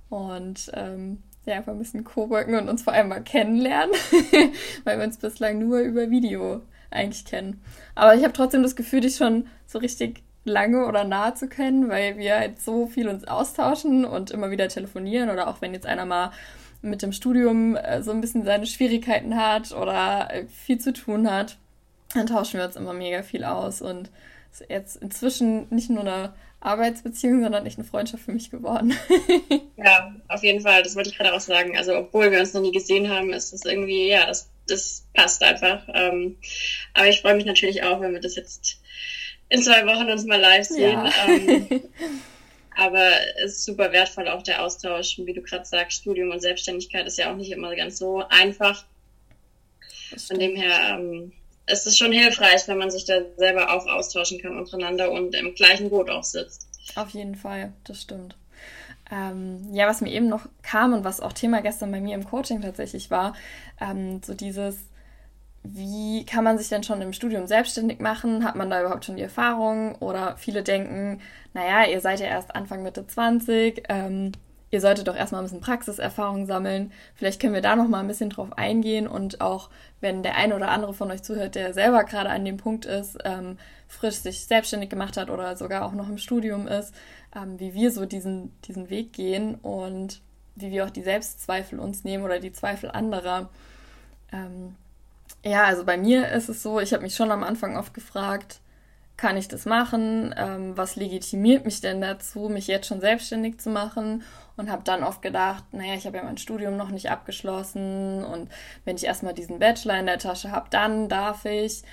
und 0.10 0.70
ähm, 0.74 1.24
ja, 1.46 1.56
einfach 1.56 1.72
ein 1.74 1.80
bisschen 1.80 2.04
coworken 2.04 2.56
und 2.56 2.70
uns 2.70 2.84
vor 2.84 2.94
allem 2.94 3.10
mal 3.10 3.22
kennenlernen, 3.22 3.96
weil 4.84 4.98
wir 4.98 5.06
uns 5.06 5.18
bislang 5.18 5.60
nur 5.60 5.80
über 5.80 6.10
Video 6.10 6.62
eigentlich 6.92 7.26
kennen. 7.26 7.62
Aber 7.94 8.16
ich 8.16 8.24
habe 8.24 8.34
trotzdem 8.34 8.64
das 8.64 8.76
Gefühl, 8.76 9.02
dich 9.02 9.16
schon 9.16 9.48
so 9.68 9.80
richtig 9.80 10.24
lange 10.44 10.86
oder 10.86 11.04
nahe 11.04 11.34
zu 11.34 11.48
kennen, 11.48 11.90
weil 11.90 12.18
wir 12.18 12.38
halt 12.38 12.62
so 12.62 12.88
viel 12.88 13.10
uns 13.10 13.28
austauschen 13.28 14.06
und 14.06 14.32
immer 14.32 14.52
wieder 14.52 14.68
telefonieren 14.68 15.30
oder 15.30 15.48
auch 15.48 15.62
wenn 15.62 15.74
jetzt 15.74 15.88
einer 15.88 16.06
mal 16.06 16.32
mit 16.82 17.02
dem 17.02 17.12
Studium 17.12 17.76
äh, 17.76 18.04
so 18.04 18.12
ein 18.12 18.22
bisschen 18.22 18.46
seine 18.46 18.68
Schwierigkeiten 18.68 19.36
hat 19.36 19.72
oder 19.72 20.32
äh, 20.32 20.46
viel 20.46 20.78
zu 20.78 20.94
tun 20.94 21.30
hat, 21.30 21.58
dann 22.14 22.28
tauschen 22.28 22.60
wir 22.60 22.66
uns 22.66 22.76
immer 22.76 22.94
mega 22.94 23.24
viel 23.24 23.44
aus 23.44 23.82
und 23.82 24.12
ist 24.62 24.70
jetzt 24.70 24.96
inzwischen 24.98 25.68
nicht 25.70 25.90
nur 25.90 26.02
eine 26.02 26.34
Arbeitsbeziehung, 26.60 27.44
sondern 27.44 27.64
nicht 27.64 27.78
eine 27.78 27.88
Freundschaft 27.88 28.24
für 28.24 28.32
mich 28.32 28.50
geworden. 28.50 28.98
ja, 29.78 30.16
auf 30.28 30.44
jeden 30.44 30.62
Fall. 30.62 30.84
Das 30.84 30.96
wollte 30.96 31.10
ich 31.10 31.18
gerade 31.18 31.34
auch 31.34 31.40
sagen. 31.40 31.78
Also, 31.78 31.96
obwohl 31.96 32.32
wir 32.32 32.40
uns 32.40 32.54
noch 32.54 32.62
nie 32.62 32.72
gesehen 32.72 33.10
haben, 33.10 33.34
ist 33.34 33.54
das 33.54 33.66
irgendwie, 33.66 34.10
ja, 34.10 34.26
das, 34.26 34.50
das 34.68 35.06
passt 35.14 35.44
einfach. 35.44 35.88
Ähm, 35.94 36.38
aber 36.94 37.08
ich 37.08 37.22
freue 37.22 37.36
mich 37.36 37.46
natürlich 37.46 37.84
auch, 37.84 38.02
wenn 38.02 38.14
wir 38.14 38.22
das 38.22 38.36
jetzt 38.36 38.82
in 39.50 39.62
zwei 39.62 39.86
Wochen 39.86 40.10
uns 40.10 40.26
mal 40.26 40.40
live 40.40 40.66
sehen. 40.66 41.06
Ja. 41.06 41.12
Ähm, 41.28 41.82
aber 42.76 43.10
es 43.44 43.58
ist 43.58 43.66
super 43.66 43.92
wertvoll 43.92 44.28
auch 44.28 44.42
der 44.42 44.64
Austausch. 44.64 45.18
Wie 45.18 45.34
du 45.34 45.42
gerade 45.42 45.66
sagst, 45.66 46.00
Studium 46.00 46.32
und 46.32 46.42
Selbstständigkeit 46.42 47.06
ist 47.06 47.18
ja 47.18 47.32
auch 47.32 47.38
nicht 47.38 47.52
immer 47.52 47.76
ganz 47.76 47.98
so 47.98 48.24
einfach. 48.30 48.86
Von 50.28 50.40
dem 50.40 50.56
her, 50.56 50.98
ähm, 50.98 51.32
es 51.66 51.86
ist 51.86 51.98
schon 51.98 52.12
hilfreich, 52.12 52.68
wenn 52.68 52.78
man 52.78 52.92
sich 52.92 53.06
da 53.06 53.16
selber 53.38 53.74
auch 53.74 53.88
austauschen 53.88 54.42
kann 54.42 54.58
untereinander 54.58 55.12
und 55.12 55.36
im 55.36 55.56
gleichen 55.56 55.90
Boot 55.90 56.10
auch 56.10 56.24
sitzt. 56.24 56.68
Auf 56.96 57.10
jeden 57.10 57.36
Fall, 57.36 57.74
das 57.84 58.02
stimmt. 58.02 58.36
Ähm, 59.12 59.70
ja, 59.72 59.88
was 59.88 60.02
mir 60.02 60.12
eben 60.12 60.30
noch 60.30 60.48
kam 60.64 60.94
und 60.94 61.04
was 61.04 61.22
auch 61.22 61.34
Thema 61.34 61.62
gestern 61.62 61.92
bei 61.92 62.00
mir 62.00 62.16
im 62.16 62.26
Coaching 62.26 62.62
tatsächlich 62.62 63.12
war, 63.12 63.36
ähm, 63.80 64.22
so 64.24 64.34
dieses, 64.34 64.78
wie 65.64 66.26
kann 66.26 66.44
man 66.44 66.58
sich 66.58 66.70
denn 66.70 66.84
schon 66.84 67.02
im 67.02 67.14
Studium 67.14 67.48
selbstständig 67.48 68.00
machen? 68.00 68.44
Hat 68.44 68.56
man 68.56 68.70
da 68.70 68.82
überhaupt 68.82 69.06
schon 69.06 69.16
die 69.16 69.24
Erfahrung? 69.24 69.96
Oder 69.96 70.38
viele 70.38 70.64
denken, 70.64 71.22
naja, 71.54 71.90
ihr 71.90 72.02
seid 72.02 72.20
ja 72.20 72.28
erst 72.28 72.56
Anfang 72.56 72.84
Mitte 72.84 73.06
20, 73.06 73.84
ähm, 73.90 74.32
ihr 74.76 74.82
solltet 74.82 75.08
doch 75.08 75.16
erstmal 75.16 75.42
ein 75.42 75.46
bisschen 75.46 75.62
Praxiserfahrung 75.62 76.46
sammeln. 76.46 76.92
Vielleicht 77.16 77.42
können 77.42 77.54
wir 77.54 77.62
da 77.62 77.78
noch 77.78 77.88
mal 77.88 78.02
ein 78.02 78.08
bisschen 78.08 78.30
drauf 78.30 78.58
eingehen 78.58 79.08
und 79.08 79.40
auch, 79.40 79.70
wenn 80.02 80.22
der 80.22 80.36
eine 80.36 80.54
oder 80.56 80.70
andere 80.70 80.94
von 80.94 81.10
euch 81.12 81.24
zuhört, 81.24 81.56
der 81.56 81.74
selber 81.74 82.04
gerade 82.04 82.30
an 82.30 82.44
dem 82.44 82.58
Punkt 82.58 82.86
ist, 82.86 83.18
ähm, 83.24 83.58
frisch 83.88 84.16
sich 84.16 84.46
selbstständig 84.46 84.90
gemacht 84.90 85.16
hat 85.16 85.30
oder 85.30 85.56
sogar 85.56 85.86
auch 85.86 85.94
noch 85.94 86.10
im 86.10 86.18
Studium 86.18 86.68
ist, 86.68 86.94
ähm, 87.34 87.58
wie 87.60 87.74
wir 87.74 87.90
so 87.90 88.06
diesen, 88.06 88.52
diesen 88.64 88.90
Weg 88.90 89.14
gehen 89.14 89.56
und 89.56 90.22
wie 90.56 90.72
wir 90.72 90.86
auch 90.86 90.90
die 90.90 91.04
Selbstzweifel 91.04 91.80
uns 91.80 92.04
nehmen 92.04 92.26
oder 92.26 92.40
die 92.40 92.52
Zweifel 92.52 92.92
anderer. 92.92 93.50
Ähm, 94.34 94.76
ja, 95.46 95.64
also 95.64 95.86
bei 95.86 95.98
mir 95.98 96.30
ist 96.32 96.50
es 96.50 96.62
so, 96.62 96.82
ich 96.82 96.92
habe 96.92 97.04
mich 97.04 97.16
schon 97.16 97.32
am 97.32 97.44
Anfang 97.44 97.78
oft 97.78 97.94
gefragt, 97.94 98.60
kann 99.18 99.38
ich 99.38 99.48
das 99.48 99.66
machen? 99.66 100.36
Ähm, 100.38 100.76
was 100.76 100.96
legitimiert 100.96 101.66
mich 101.66 101.82
denn 101.82 102.02
dazu, 102.02 102.50
mich 102.50 102.68
jetzt 102.68 102.88
schon 102.88 103.00
selbstständig 103.00 103.60
zu 103.60 103.70
machen? 103.70 104.24
Und 104.58 104.72
habe 104.72 104.84
dann 104.84 105.04
oft 105.04 105.22
gedacht, 105.22 105.66
naja, 105.74 105.96
ich 105.96 106.06
habe 106.06 106.18
ja 106.18 106.24
mein 106.24 106.38
Studium 106.38 106.78
noch 106.78 106.90
nicht 106.90 107.12
abgeschlossen 107.12 108.24
und 108.24 108.50
wenn 108.86 108.96
ich 108.96 109.04
erstmal 109.04 109.34
diesen 109.34 109.60
Bachelor 109.60 110.00
in 110.00 110.06
der 110.06 110.18
Tasche 110.18 110.52
habe, 110.52 110.68
dann 110.70 111.10
darf 111.10 111.44
ich. 111.44 111.84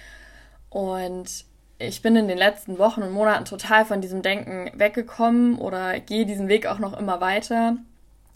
Und 0.71 1.45
ich 1.79 2.03
bin 2.03 2.15
in 2.15 2.29
den 2.29 2.39
letzten 2.39 2.79
Wochen 2.79 3.03
und 3.03 3.11
Monaten 3.11 3.45
total 3.45 3.85
von 3.85 4.01
diesem 4.01 4.23
Denken 4.23 4.71
weggekommen 4.79 5.59
oder 5.59 5.99
gehe 5.99 6.25
diesen 6.25 6.49
Weg 6.49 6.67
auch 6.67 6.79
noch 6.79 6.97
immer 6.97 7.21
weiter, 7.21 7.77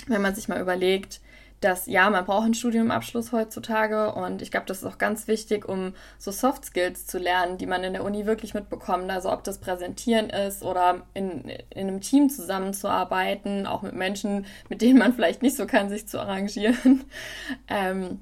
wenn 0.09 0.23
man 0.23 0.35
sich 0.35 0.49
mal 0.49 0.61
überlegt, 0.61 1.21
dass 1.61 1.87
ja, 1.87 2.11
man 2.11 2.25
braucht 2.25 2.45
einen 2.45 2.55
Studiumabschluss 2.55 3.33
heutzutage 3.33 4.13
und 4.13 4.43
ich 4.43 4.51
glaube, 4.51 4.67
das 4.67 4.79
ist 4.79 4.85
auch 4.85 4.99
ganz 4.99 5.27
wichtig, 5.27 5.69
um 5.69 5.95
so 6.19 6.31
Soft 6.31 6.65
Skills 6.65 7.07
zu 7.07 7.19
lernen, 7.19 7.59
die 7.59 7.67
man 7.67 7.83
in 7.83 7.95
der 7.95 8.05
Uni 8.05 8.27
wirklich 8.27 8.55
mitbekommt. 8.55 9.11
Also 9.11 9.33
ob 9.33 9.43
das 9.45 9.59
Präsentieren 9.59 10.31
ist 10.31 10.63
oder 10.63 11.03
in, 11.15 11.49
in 11.71 11.89
einem 11.89 12.01
Team 12.01 12.29
zusammenzuarbeiten, 12.29 13.67
auch 13.67 13.83
mit 13.83 13.95
Menschen, 13.95 14.47
mit 14.69 14.83
denen 14.83 14.99
man 14.99 15.15
vielleicht 15.15 15.43
nicht 15.43 15.57
so 15.57 15.67
kann, 15.67 15.89
sich 15.89 16.07
zu 16.09 16.21
arrangieren. 16.21 17.05
ähm, 17.69 18.21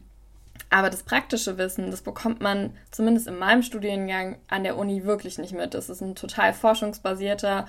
aber 0.75 0.91
das 0.91 1.05
praktische 1.05 1.57
Wissen, 1.57 1.93
das 1.93 2.03
bekommt 2.03 2.41
man 2.41 2.77
zumindest 2.91 3.29
in 3.29 3.39
meinem 3.39 3.63
Studiengang 3.63 4.39
an 4.49 4.65
der 4.65 4.77
Uni 4.77 5.05
wirklich 5.05 5.39
nicht 5.39 5.53
mit. 5.53 5.73
Das 5.73 5.89
ist 5.89 6.01
ein 6.01 6.17
total 6.17 6.53
forschungsbasierter 6.53 7.69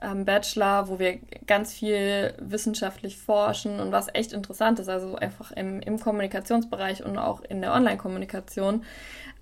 ähm, 0.00 0.24
Bachelor, 0.24 0.88
wo 0.88 1.00
wir 1.00 1.18
ganz 1.48 1.72
viel 1.72 2.32
wissenschaftlich 2.38 3.18
forschen 3.18 3.80
und 3.80 3.90
was 3.90 4.06
echt 4.14 4.32
interessant 4.32 4.78
ist, 4.78 4.88
also 4.88 5.16
einfach 5.16 5.50
im, 5.50 5.80
im 5.80 5.98
Kommunikationsbereich 5.98 7.04
und 7.04 7.18
auch 7.18 7.40
in 7.40 7.60
der 7.60 7.72
Online-Kommunikation. 7.72 8.84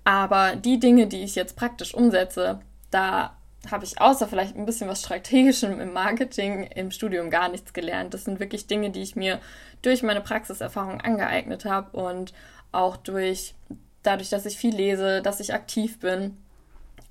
Aber 0.03 0.55
die 0.55 0.79
Dinge, 0.79 1.05
die 1.05 1.21
ich 1.21 1.35
jetzt 1.35 1.55
praktisch 1.55 1.93
umsetze, 1.93 2.61
da 2.89 3.37
habe 3.69 3.85
ich 3.85 4.01
außer 4.01 4.27
vielleicht 4.27 4.55
ein 4.55 4.65
bisschen 4.65 4.89
was 4.89 5.01
Strategischem 5.01 5.79
im 5.79 5.93
Marketing 5.93 6.63
im 6.63 6.89
Studium 6.89 7.29
gar 7.29 7.47
nichts 7.47 7.73
gelernt. 7.73 8.15
Das 8.15 8.23
sind 8.23 8.39
wirklich 8.39 8.65
Dinge, 8.65 8.89
die 8.89 9.03
ich 9.03 9.15
mir 9.15 9.39
durch 9.83 10.01
meine 10.01 10.21
Praxiserfahrung 10.21 10.99
angeeignet 10.99 11.65
habe 11.65 11.95
und 11.95 12.33
auch 12.73 12.97
durch 12.97 13.55
dadurch, 14.01 14.29
dass 14.29 14.45
ich 14.45 14.57
viel 14.57 14.75
lese, 14.75 15.21
dass 15.21 15.39
ich 15.39 15.53
aktiv 15.53 15.99
bin 15.99 16.37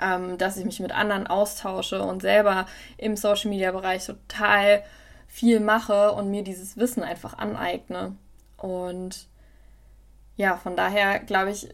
ähm, 0.03 0.37
dass 0.37 0.57
ich 0.57 0.65
mich 0.65 0.81
mit 0.81 0.93
anderen 0.93 1.27
austausche 1.27 2.03
und 2.03 2.21
selber 2.21 2.67
im 2.99 3.17
Social-Media-Bereich 3.17 4.07
total 4.07 4.83
viel 5.29 5.61
mache 5.61 6.13
und 6.13 6.31
mir 6.31 6.43
dieses 6.43 6.77
Wissen 6.77 7.03
einfach 7.03 7.39
aneigne. 7.39 8.17
Und 8.57 9.29
ja, 10.37 10.57
von 10.57 10.77
daher 10.77 11.21
glaube 11.21 11.53
ich, 11.53 11.69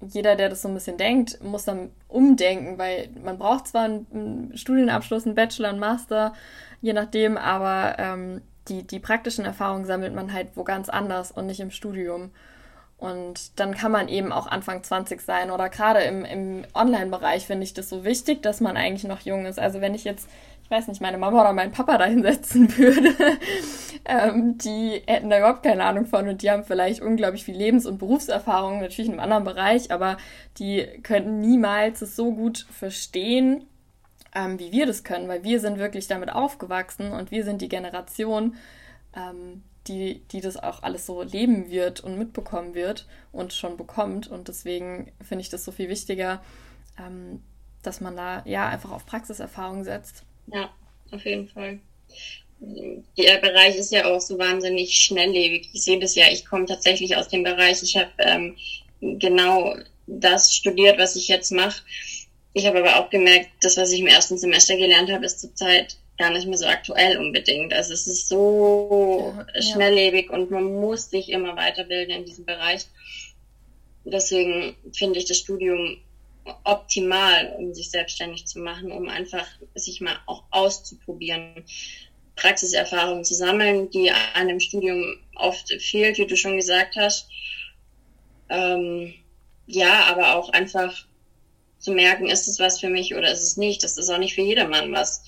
jeder, 0.00 0.34
der 0.34 0.48
das 0.48 0.62
so 0.62 0.68
ein 0.68 0.74
bisschen 0.74 0.96
denkt, 0.96 1.42
muss 1.42 1.64
dann 1.64 1.90
umdenken, 2.08 2.78
weil 2.78 3.08
man 3.22 3.38
braucht 3.38 3.68
zwar 3.68 3.84
einen 3.84 4.52
Studienabschluss, 4.56 5.26
einen 5.26 5.34
Bachelor, 5.34 5.68
einen 5.68 5.78
Master, 5.78 6.34
je 6.80 6.92
nachdem, 6.92 7.36
aber 7.36 7.96
ähm, 7.98 8.42
die, 8.68 8.84
die 8.84 8.98
praktischen 8.98 9.44
Erfahrungen 9.44 9.84
sammelt 9.84 10.14
man 10.14 10.32
halt 10.32 10.56
wo 10.56 10.64
ganz 10.64 10.88
anders 10.88 11.30
und 11.30 11.46
nicht 11.46 11.60
im 11.60 11.70
Studium. 11.70 12.30
Und 13.02 13.58
dann 13.58 13.74
kann 13.74 13.90
man 13.90 14.06
eben 14.06 14.30
auch 14.30 14.46
Anfang 14.46 14.84
20 14.84 15.20
sein. 15.22 15.50
Oder 15.50 15.68
gerade 15.70 16.02
im, 16.02 16.24
im 16.24 16.64
Online-Bereich 16.72 17.46
finde 17.48 17.64
ich 17.64 17.74
das 17.74 17.88
so 17.88 18.04
wichtig, 18.04 18.42
dass 18.42 18.60
man 18.60 18.76
eigentlich 18.76 19.02
noch 19.02 19.22
jung 19.22 19.44
ist. 19.44 19.58
Also 19.58 19.80
wenn 19.80 19.92
ich 19.92 20.04
jetzt, 20.04 20.28
ich 20.62 20.70
weiß 20.70 20.86
nicht, 20.86 21.00
meine 21.00 21.18
Mama 21.18 21.40
oder 21.40 21.52
meinen 21.52 21.72
Papa 21.72 21.98
da 21.98 22.04
hinsetzen 22.06 22.78
würde, 22.78 23.10
ähm, 24.04 24.56
die 24.56 25.02
hätten 25.04 25.30
da 25.30 25.38
überhaupt 25.38 25.64
keine 25.64 25.82
Ahnung 25.82 26.06
von 26.06 26.28
und 26.28 26.42
die 26.42 26.50
haben 26.52 26.62
vielleicht 26.62 27.02
unglaublich 27.02 27.44
viel 27.44 27.56
Lebens- 27.56 27.86
und 27.86 27.98
Berufserfahrung, 27.98 28.78
natürlich 28.80 29.08
in 29.08 29.18
einem 29.18 29.32
anderen 29.32 29.44
Bereich, 29.44 29.90
aber 29.90 30.16
die 30.58 30.86
könnten 31.02 31.40
niemals 31.40 32.02
es 32.02 32.14
so 32.14 32.32
gut 32.32 32.68
verstehen, 32.70 33.66
ähm, 34.32 34.60
wie 34.60 34.70
wir 34.70 34.86
das 34.86 35.02
können, 35.02 35.26
weil 35.26 35.42
wir 35.42 35.58
sind 35.58 35.80
wirklich 35.80 36.06
damit 36.06 36.32
aufgewachsen 36.32 37.10
und 37.10 37.32
wir 37.32 37.42
sind 37.42 37.62
die 37.62 37.68
Generation, 37.68 38.54
ähm, 39.16 39.64
die, 39.88 40.22
die 40.30 40.40
das 40.40 40.56
auch 40.56 40.82
alles 40.82 41.06
so 41.06 41.22
leben 41.22 41.70
wird 41.70 42.00
und 42.00 42.18
mitbekommen 42.18 42.74
wird 42.74 43.06
und 43.32 43.52
schon 43.52 43.76
bekommt. 43.76 44.28
Und 44.28 44.48
deswegen 44.48 45.12
finde 45.20 45.42
ich 45.42 45.48
das 45.48 45.64
so 45.64 45.72
viel 45.72 45.88
wichtiger, 45.88 46.42
ähm, 46.98 47.42
dass 47.82 48.00
man 48.00 48.16
da 48.16 48.42
ja 48.46 48.68
einfach 48.68 48.92
auf 48.92 49.06
Praxiserfahrung 49.06 49.84
setzt. 49.84 50.24
Ja, 50.46 50.70
auf 51.10 51.24
jeden 51.24 51.48
Fall. 51.48 51.80
Der 52.60 53.38
Bereich 53.38 53.76
ist 53.76 53.90
ja 53.90 54.06
auch 54.06 54.20
so 54.20 54.38
wahnsinnig 54.38 54.94
schnelllebig. 54.94 55.70
Ich 55.72 55.82
sehe 55.82 55.98
das 55.98 56.14
ja, 56.14 56.26
ich 56.30 56.44
komme 56.44 56.66
tatsächlich 56.66 57.16
aus 57.16 57.28
dem 57.28 57.42
Bereich. 57.42 57.82
Ich 57.82 57.96
habe 57.96 58.10
ähm, 58.18 58.56
genau 59.00 59.74
das 60.06 60.54
studiert, 60.54 60.98
was 60.98 61.16
ich 61.16 61.26
jetzt 61.26 61.50
mache. 61.50 61.82
Ich 62.52 62.66
habe 62.66 62.78
aber 62.78 63.00
auch 63.00 63.10
gemerkt, 63.10 63.48
das, 63.62 63.76
was 63.76 63.90
ich 63.90 64.00
im 64.00 64.06
ersten 64.06 64.38
Semester 64.38 64.76
gelernt 64.76 65.10
habe, 65.10 65.24
ist 65.24 65.40
zurzeit 65.40 65.96
gar 66.22 66.30
nicht 66.30 66.46
mehr 66.46 66.58
so 66.58 66.66
aktuell 66.66 67.18
unbedingt. 67.18 67.72
Also 67.72 67.92
es 67.92 68.06
ist 68.06 68.28
so 68.28 69.34
ja, 69.54 69.60
schnelllebig 69.60 70.28
ja. 70.30 70.36
und 70.36 70.52
man 70.52 70.62
muss 70.80 71.10
sich 71.10 71.30
immer 71.30 71.56
weiterbilden 71.56 72.14
in 72.14 72.24
diesem 72.24 72.44
Bereich. 72.44 72.86
Deswegen 74.04 74.76
finde 74.92 75.18
ich 75.18 75.24
das 75.24 75.38
Studium 75.38 75.98
optimal, 76.62 77.54
um 77.58 77.74
sich 77.74 77.90
selbstständig 77.90 78.46
zu 78.46 78.60
machen, 78.60 78.92
um 78.92 79.08
einfach 79.08 79.46
sich 79.74 80.00
mal 80.00 80.16
auch 80.26 80.44
auszuprobieren, 80.52 81.64
Praxiserfahrungen 82.36 83.24
zu 83.24 83.34
sammeln, 83.34 83.90
die 83.90 84.12
einem 84.34 84.60
Studium 84.60 85.16
oft 85.34 85.72
fehlt, 85.80 86.18
wie 86.18 86.26
du 86.26 86.36
schon 86.36 86.56
gesagt 86.56 86.94
hast. 86.96 87.28
Ähm, 88.48 89.12
ja, 89.66 90.04
aber 90.04 90.36
auch 90.36 90.50
einfach 90.50 91.04
zu 91.78 91.90
merken, 91.90 92.28
ist 92.28 92.46
es 92.46 92.60
was 92.60 92.78
für 92.78 92.88
mich 92.88 93.14
oder 93.14 93.32
ist 93.32 93.42
es 93.42 93.56
nicht. 93.56 93.82
Das 93.82 93.98
ist 93.98 94.08
auch 94.08 94.18
nicht 94.18 94.34
für 94.34 94.42
jedermann 94.42 94.92
was 94.92 95.24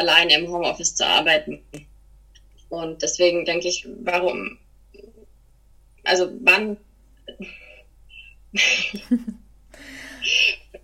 alleine 0.00 0.34
im 0.34 0.50
Homeoffice 0.50 0.96
zu 0.96 1.06
arbeiten. 1.06 1.62
Und 2.70 3.02
deswegen 3.02 3.44
denke 3.44 3.68
ich, 3.68 3.86
warum, 4.02 4.58
also 6.04 6.32
wann, 6.40 6.78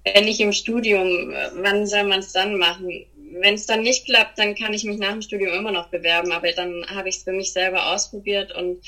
wenn 0.05 0.29
ich 0.29 0.41
im 0.41 0.53
Studium, 0.53 1.33
wann 1.55 1.87
soll 1.87 2.05
man 2.05 2.21
es 2.21 2.33
dann 2.33 2.59
machen? 2.59 3.07
Wenn 3.39 3.55
es 3.55 3.67
dann 3.67 3.83
nicht 3.83 4.05
klappt, 4.07 4.39
dann 4.39 4.55
kann 4.55 4.75
ich 4.75 4.85
mich 4.85 4.99
nach 4.99 5.13
dem 5.13 5.23
Studium 5.23 5.53
immer 5.53 5.73
noch 5.73 5.89
bewerben, 5.89 6.33
aber 6.33 6.53
dann 6.53 6.85
habe 6.89 7.09
ich 7.09 7.17
es 7.17 7.23
für 7.25 7.33
mich 7.33 7.53
selber 7.53 7.93
ausprobiert 7.93 8.53
und 8.53 8.81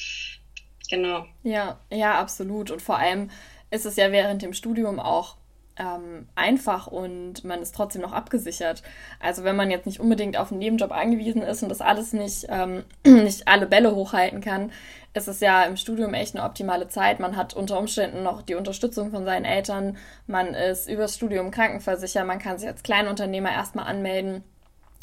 genau. 0.91 1.27
Ja, 1.43 1.81
ja, 1.91 2.19
absolut. 2.19 2.71
Und 2.71 2.83
vor 2.83 2.99
allem 2.99 3.31
ist 3.71 3.87
es 3.87 3.97
ja 3.97 4.13
während 4.13 4.43
dem 4.43 4.53
Studium 4.53 5.01
auch 5.01 5.37
ähm, 5.79 6.27
einfach 6.35 6.87
und 6.87 7.45
man 7.45 7.63
ist 7.63 7.75
trotzdem 7.75 8.03
noch 8.03 8.13
abgesichert. 8.13 8.83
Also 9.21 9.45
wenn 9.45 9.57
man 9.57 9.71
jetzt 9.71 9.87
nicht 9.87 10.01
unbedingt 10.01 10.37
auf 10.37 10.51
einen 10.51 10.59
Nebenjob 10.59 10.93
angewiesen 10.93 11.43
ist 11.43 11.63
und 11.63 11.69
das 11.69 11.81
alles 11.81 12.13
nicht, 12.13 12.47
ähm, 12.49 12.85
nicht 13.07 13.47
alle 13.47 13.67
Bälle 13.67 13.95
hochhalten 13.95 14.41
kann, 14.41 14.73
ist 15.15 15.29
es 15.29 15.41
ja 15.41 15.65
im 15.65 15.77
Studium 15.77 16.15
echt 16.15 16.35
eine 16.35 16.45
optimale 16.45 16.89
Zeit. 16.89 17.21
Man 17.21 17.37
hat 17.37 17.55
unter 17.55 17.79
Umständen 17.79 18.23
noch 18.23 18.43
die 18.43 18.55
Unterstützung 18.55 19.11
von 19.11 19.25
seinen 19.25 19.45
Eltern, 19.45 19.97
man 20.27 20.55
ist 20.55 20.89
übers 20.89 21.15
Studium 21.15 21.51
krankenversichert, 21.51 22.27
man 22.27 22.39
kann 22.39 22.59
sich 22.59 22.69
als 22.69 22.83
Kleinunternehmer 22.83 23.51
erstmal 23.51 23.87
anmelden, 23.87 24.43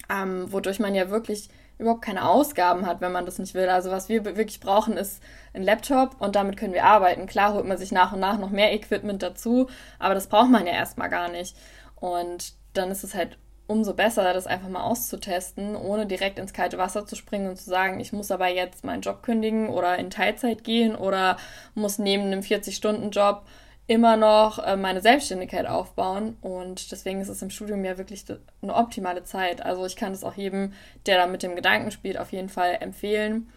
ähm, 0.10 0.52
wodurch 0.52 0.80
man 0.80 0.96
ja 0.96 1.10
wirklich 1.10 1.50
überhaupt 1.78 2.02
keine 2.02 2.28
Ausgaben 2.28 2.86
hat, 2.86 3.02
wenn 3.02 3.12
man 3.12 3.26
das 3.26 3.40
nicht 3.40 3.54
will. 3.54 3.70
Also 3.70 3.92
was 3.92 4.10
wir 4.10 4.24
wirklich 4.26 4.60
brauchen, 4.60 4.98
ist 4.98 5.22
ein 5.54 5.64
Laptop 5.64 6.20
und 6.20 6.36
damit 6.36 6.58
können 6.58 6.74
wir 6.74 6.86
arbeiten. 6.86 7.28
Klar 7.28 7.54
holt 7.54 7.66
man 7.66 7.78
sich 7.78 7.92
nach 7.92 8.14
und 8.14 8.20
nach 8.20 8.38
noch 8.38 8.50
mehr 8.50 8.74
Equipment 8.74 9.22
dazu, 9.22 9.68
aber 10.00 10.14
das 10.14 10.28
braucht 10.28 10.50
man 10.50 10.66
ja 10.66 10.74
erstmal 10.74 11.10
gar 11.10 11.30
nicht. 11.30 11.56
Und 11.96 12.54
dann 12.74 12.92
ist 12.92 13.04
es 13.04 13.14
halt 13.14 13.38
umso 13.68 13.94
besser, 13.94 14.34
das 14.34 14.48
einfach 14.48 14.70
mal 14.70 14.84
auszutesten, 14.84 15.76
ohne 15.76 16.06
direkt 16.06 16.38
ins 16.38 16.54
kalte 16.54 16.78
Wasser 16.78 17.06
zu 17.06 17.16
springen 17.16 17.50
und 17.50 17.58
zu 17.58 17.70
sagen, 17.70 18.00
ich 18.00 18.14
muss 18.14 18.30
aber 18.32 18.48
jetzt 18.48 18.84
meinen 18.84 19.02
Job 19.02 19.24
kündigen 19.24 19.70
oder 19.70 19.98
in 19.98 20.10
Teilzeit 20.10 20.64
gehen 20.64 20.96
oder 20.96 21.38
muss 21.74 21.98
neben 21.98 22.24
einem 22.24 22.42
40-Stunden-Job 22.42 23.44
immer 23.88 24.18
noch 24.18 24.60
äh, 24.60 24.76
meine 24.76 25.02
Selbstständigkeit 25.02 25.68
aufbauen. 25.68 26.38
Und 26.42 26.92
deswegen 26.92 27.22
ist 27.22 27.30
es 27.30 27.42
im 27.42 27.50
Studium 27.50 27.86
ja 27.86 27.98
wirklich 27.98 28.26
eine 28.62 28.76
optimale 28.76 29.24
Zeit. 29.24 29.64
Also 29.64 29.86
ich 29.86 29.96
kann 29.96 30.14
es 30.14 30.24
auch 30.24 30.36
jedem, 30.36 30.74
der 31.06 31.18
da 31.18 31.28
mit 31.28 31.44
dem 31.44 31.56
Gedanken 31.56 31.92
spielt, 31.92 32.18
auf 32.18 32.32
jeden 32.32 32.50
Fall 32.50 32.78
empfehlen. 32.80 33.50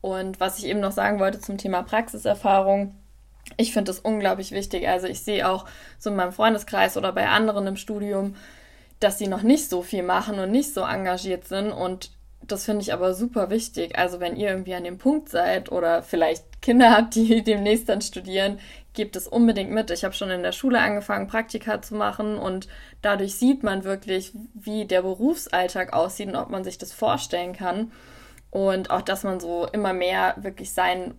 Und 0.00 0.40
was 0.40 0.58
ich 0.58 0.66
eben 0.66 0.80
noch 0.80 0.92
sagen 0.92 1.20
wollte 1.20 1.40
zum 1.40 1.58
Thema 1.58 1.82
Praxiserfahrung, 1.82 2.94
ich 3.56 3.72
finde 3.72 3.90
das 3.90 4.00
unglaublich 4.00 4.52
wichtig. 4.52 4.88
Also 4.88 5.06
ich 5.06 5.22
sehe 5.22 5.48
auch 5.48 5.66
so 5.98 6.10
in 6.10 6.16
meinem 6.16 6.32
Freundeskreis 6.32 6.96
oder 6.96 7.12
bei 7.12 7.28
anderen 7.28 7.66
im 7.66 7.76
Studium, 7.76 8.36
dass 9.00 9.18
sie 9.18 9.26
noch 9.26 9.42
nicht 9.42 9.68
so 9.68 9.82
viel 9.82 10.02
machen 10.02 10.38
und 10.38 10.50
nicht 10.50 10.74
so 10.74 10.82
engagiert 10.82 11.46
sind. 11.46 11.72
Und 11.72 12.12
das 12.46 12.64
finde 12.64 12.82
ich 12.82 12.92
aber 12.92 13.14
super 13.14 13.50
wichtig. 13.50 13.98
Also 13.98 14.20
wenn 14.20 14.36
ihr 14.36 14.50
irgendwie 14.50 14.74
an 14.74 14.84
dem 14.84 14.98
Punkt 14.98 15.28
seid 15.28 15.70
oder 15.70 16.02
vielleicht 16.02 16.62
Kinder 16.62 16.90
habt, 16.90 17.14
die 17.14 17.42
demnächst 17.44 17.88
dann 17.88 18.00
studieren, 18.00 18.58
gebt 18.94 19.16
es 19.16 19.28
unbedingt 19.28 19.70
mit. 19.70 19.90
Ich 19.90 20.04
habe 20.04 20.14
schon 20.14 20.30
in 20.30 20.42
der 20.42 20.52
Schule 20.52 20.80
angefangen, 20.80 21.26
Praktika 21.26 21.80
zu 21.82 21.94
machen 21.94 22.38
und 22.38 22.68
dadurch 23.00 23.34
sieht 23.34 23.62
man 23.62 23.84
wirklich, 23.84 24.32
wie 24.54 24.84
der 24.84 25.02
Berufsalltag 25.02 25.92
aussieht 25.92 26.28
und 26.28 26.36
ob 26.36 26.50
man 26.50 26.64
sich 26.64 26.78
das 26.78 26.92
vorstellen 26.92 27.54
kann. 27.54 27.92
Und 28.50 28.90
auch, 28.90 29.00
dass 29.00 29.24
man 29.24 29.40
so 29.40 29.66
immer 29.72 29.94
mehr 29.94 30.34
wirklich 30.36 30.72
seinen 30.72 31.14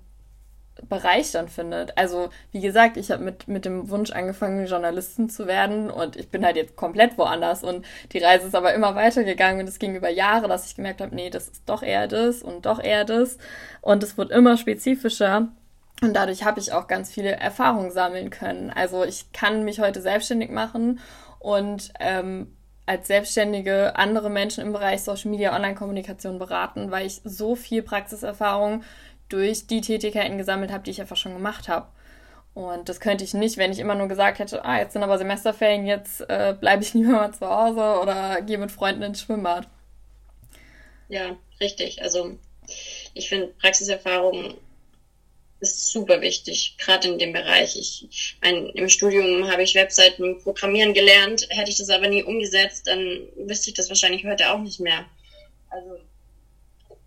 Bereich 0.90 1.32
dann 1.32 1.48
findet. 1.48 1.98
Also, 1.98 2.30
wie 2.52 2.60
gesagt, 2.60 2.98
ich 2.98 3.12
habe 3.12 3.24
mit, 3.24 3.48
mit 3.48 3.66
dem 3.66 3.90
Wunsch 3.90 4.12
angefangen, 4.12 4.66
Journalistin 4.66 5.30
zu 5.30 5.48
werden 5.48 5.90
und 5.90 6.16
ich 6.16 6.30
bin 6.30 6.44
halt 6.44 6.56
jetzt 6.56 6.76
komplett 6.76 7.18
woanders 7.18 7.64
und 7.64 7.86
die 8.12 8.18
Reise 8.18 8.48
ist 8.48 8.56
aber 8.56 8.74
immer 8.74 8.96
weitergegangen 8.96 9.62
und 9.62 9.70
es 9.70 9.80
ging 9.80 9.96
über 9.96 10.10
Jahre, 10.10 10.48
dass 10.48 10.68
ich 10.68 10.76
gemerkt 10.76 11.02
habe, 11.02 11.16
nee, 11.16 11.30
das 11.30 11.48
ist 11.48 11.64
doch 11.68 11.84
eher 11.84 12.08
das 12.08 12.42
und 12.42 12.66
doch 12.66 12.84
eher 12.84 13.06
das 13.06 13.38
und 13.82 14.04
es 14.04 14.18
wird 14.18 14.32
immer 14.32 14.58
spezifischer 14.58 15.50
und 16.04 16.14
dadurch 16.14 16.44
habe 16.44 16.60
ich 16.60 16.72
auch 16.72 16.88
ganz 16.88 17.12
viele 17.12 17.32
Erfahrungen 17.32 17.92
sammeln 17.92 18.30
können. 18.30 18.70
Also 18.70 19.04
ich 19.04 19.32
kann 19.32 19.64
mich 19.64 19.80
heute 19.80 20.02
selbstständig 20.02 20.50
machen 20.50 21.00
und 21.40 21.94
ähm, 22.00 22.56
als 22.86 23.08
Selbstständige 23.08 23.96
andere 23.96 24.30
Menschen 24.30 24.64
im 24.64 24.74
Bereich 24.74 25.04
Social 25.04 25.32
Media, 25.32 25.56
Online-Kommunikation 25.56 26.38
beraten, 26.38 26.92
weil 26.92 27.08
ich 27.08 27.22
so 27.24 27.56
viel 27.56 27.82
Praxiserfahrung 27.82 28.84
durch 29.30 29.68
die 29.68 29.82
Tätigkeiten 29.82 30.38
gesammelt 30.38 30.72
habe, 30.72 30.84
die 30.84 30.92
ich 30.92 31.02
einfach 31.02 31.18
schon 31.18 31.34
gemacht 31.34 31.70
habe. 31.70 31.88
Und 32.54 32.88
das 32.88 33.00
könnte 33.00 33.24
ich 33.24 33.34
nicht, 33.34 33.58
wenn 33.58 33.72
ich 33.72 33.80
immer 33.80 33.96
nur 33.96 34.08
gesagt 34.08 34.40
hätte, 34.40 34.64
ah, 34.64 34.78
jetzt 34.78 34.94
sind 34.94 35.02
aber 35.02 35.18
Semesterferien, 35.18 35.88
jetzt 35.88 36.22
äh, 36.30 36.56
bleibe 36.60 36.84
ich 36.84 36.94
lieber 36.94 37.14
mal 37.14 37.34
zu 37.34 37.48
Hause 37.48 38.02
oder 38.02 38.42
gehe 38.42 38.58
mit 38.58 38.72
Freunden 38.72 39.02
ins 39.02 39.22
Schwimmbad. 39.22 39.68
Ja, 41.08 41.36
richtig. 41.60 42.02
Also 42.02 42.38
ich 43.14 43.30
finde 43.30 43.48
Praxiserfahrung 43.60 44.56
ist 45.70 45.92
super 45.92 46.22
wichtig, 46.22 46.76
gerade 46.78 47.08
in 47.08 47.18
dem 47.18 47.34
Bereich. 47.34 47.76
Ich 47.76 48.38
mein, 48.42 48.68
im 48.68 48.90
Studium 48.90 49.50
habe 49.50 49.64
ich 49.64 49.76
Webseiten 49.76 50.40
programmieren 50.40 50.94
gelernt, 50.94 51.48
hätte 51.50 51.72
ich 51.72 51.78
das 51.78 51.90
aber 51.90 52.08
nie 52.08 52.24
umgesetzt, 52.24 52.88
dann 52.88 53.28
wüsste 53.36 53.70
ich 53.70 53.76
das 53.76 53.90
wahrscheinlich 53.90 54.26
heute 54.26 54.52
auch 54.52 54.60
nicht 54.60 54.80
mehr. 54.80 55.06
Also 55.70 56.00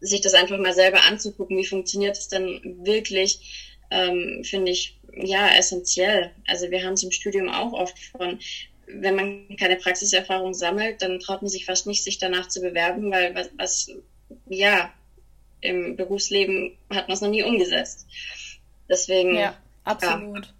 sich 0.01 0.21
das 0.21 0.35
einfach 0.35 0.59
mal 0.59 0.75
selber 0.75 1.05
anzugucken, 1.05 1.57
wie 1.57 1.67
funktioniert 1.67 2.17
es 2.17 2.29
denn 2.29 2.79
wirklich, 2.85 3.75
ähm, 3.91 4.43
finde 4.45 4.73
ich 4.73 4.99
ja 5.15 5.49
essentiell. 5.57 6.33
Also 6.47 6.71
wir 6.71 6.83
haben 6.83 6.95
es 6.95 7.03
im 7.03 7.13
Studium 7.13 7.49
auch 7.49 7.73
oft 7.73 7.99
von, 7.99 8.39
wenn 8.87 9.15
man 9.15 9.57
keine 9.57 9.77
Praxiserfahrung 9.77 10.55
sammelt, 10.55 11.03
dann 11.03 11.21
traut 11.21 11.43
man 11.43 11.49
sich 11.49 11.65
fast 11.65 11.87
nicht, 11.87 12.05
sich 12.05 12.19
danach 12.19 12.49
zu 12.49 12.61
bewerben, 12.61 13.11
weil 13.11 13.35
was, 13.35 13.51
was 13.57 13.91
ja, 14.49 14.93
im 15.61 15.97
Berufsleben 15.97 16.77
hat 16.91 17.09
man 17.09 17.15
es 17.15 17.21
noch 17.21 17.31
nie 17.31 17.43
umgesetzt. 17.43 18.07
Deswegen 18.88 19.37
ja, 19.37 19.57
absolut. 19.85 20.47
Ja, 20.47 20.52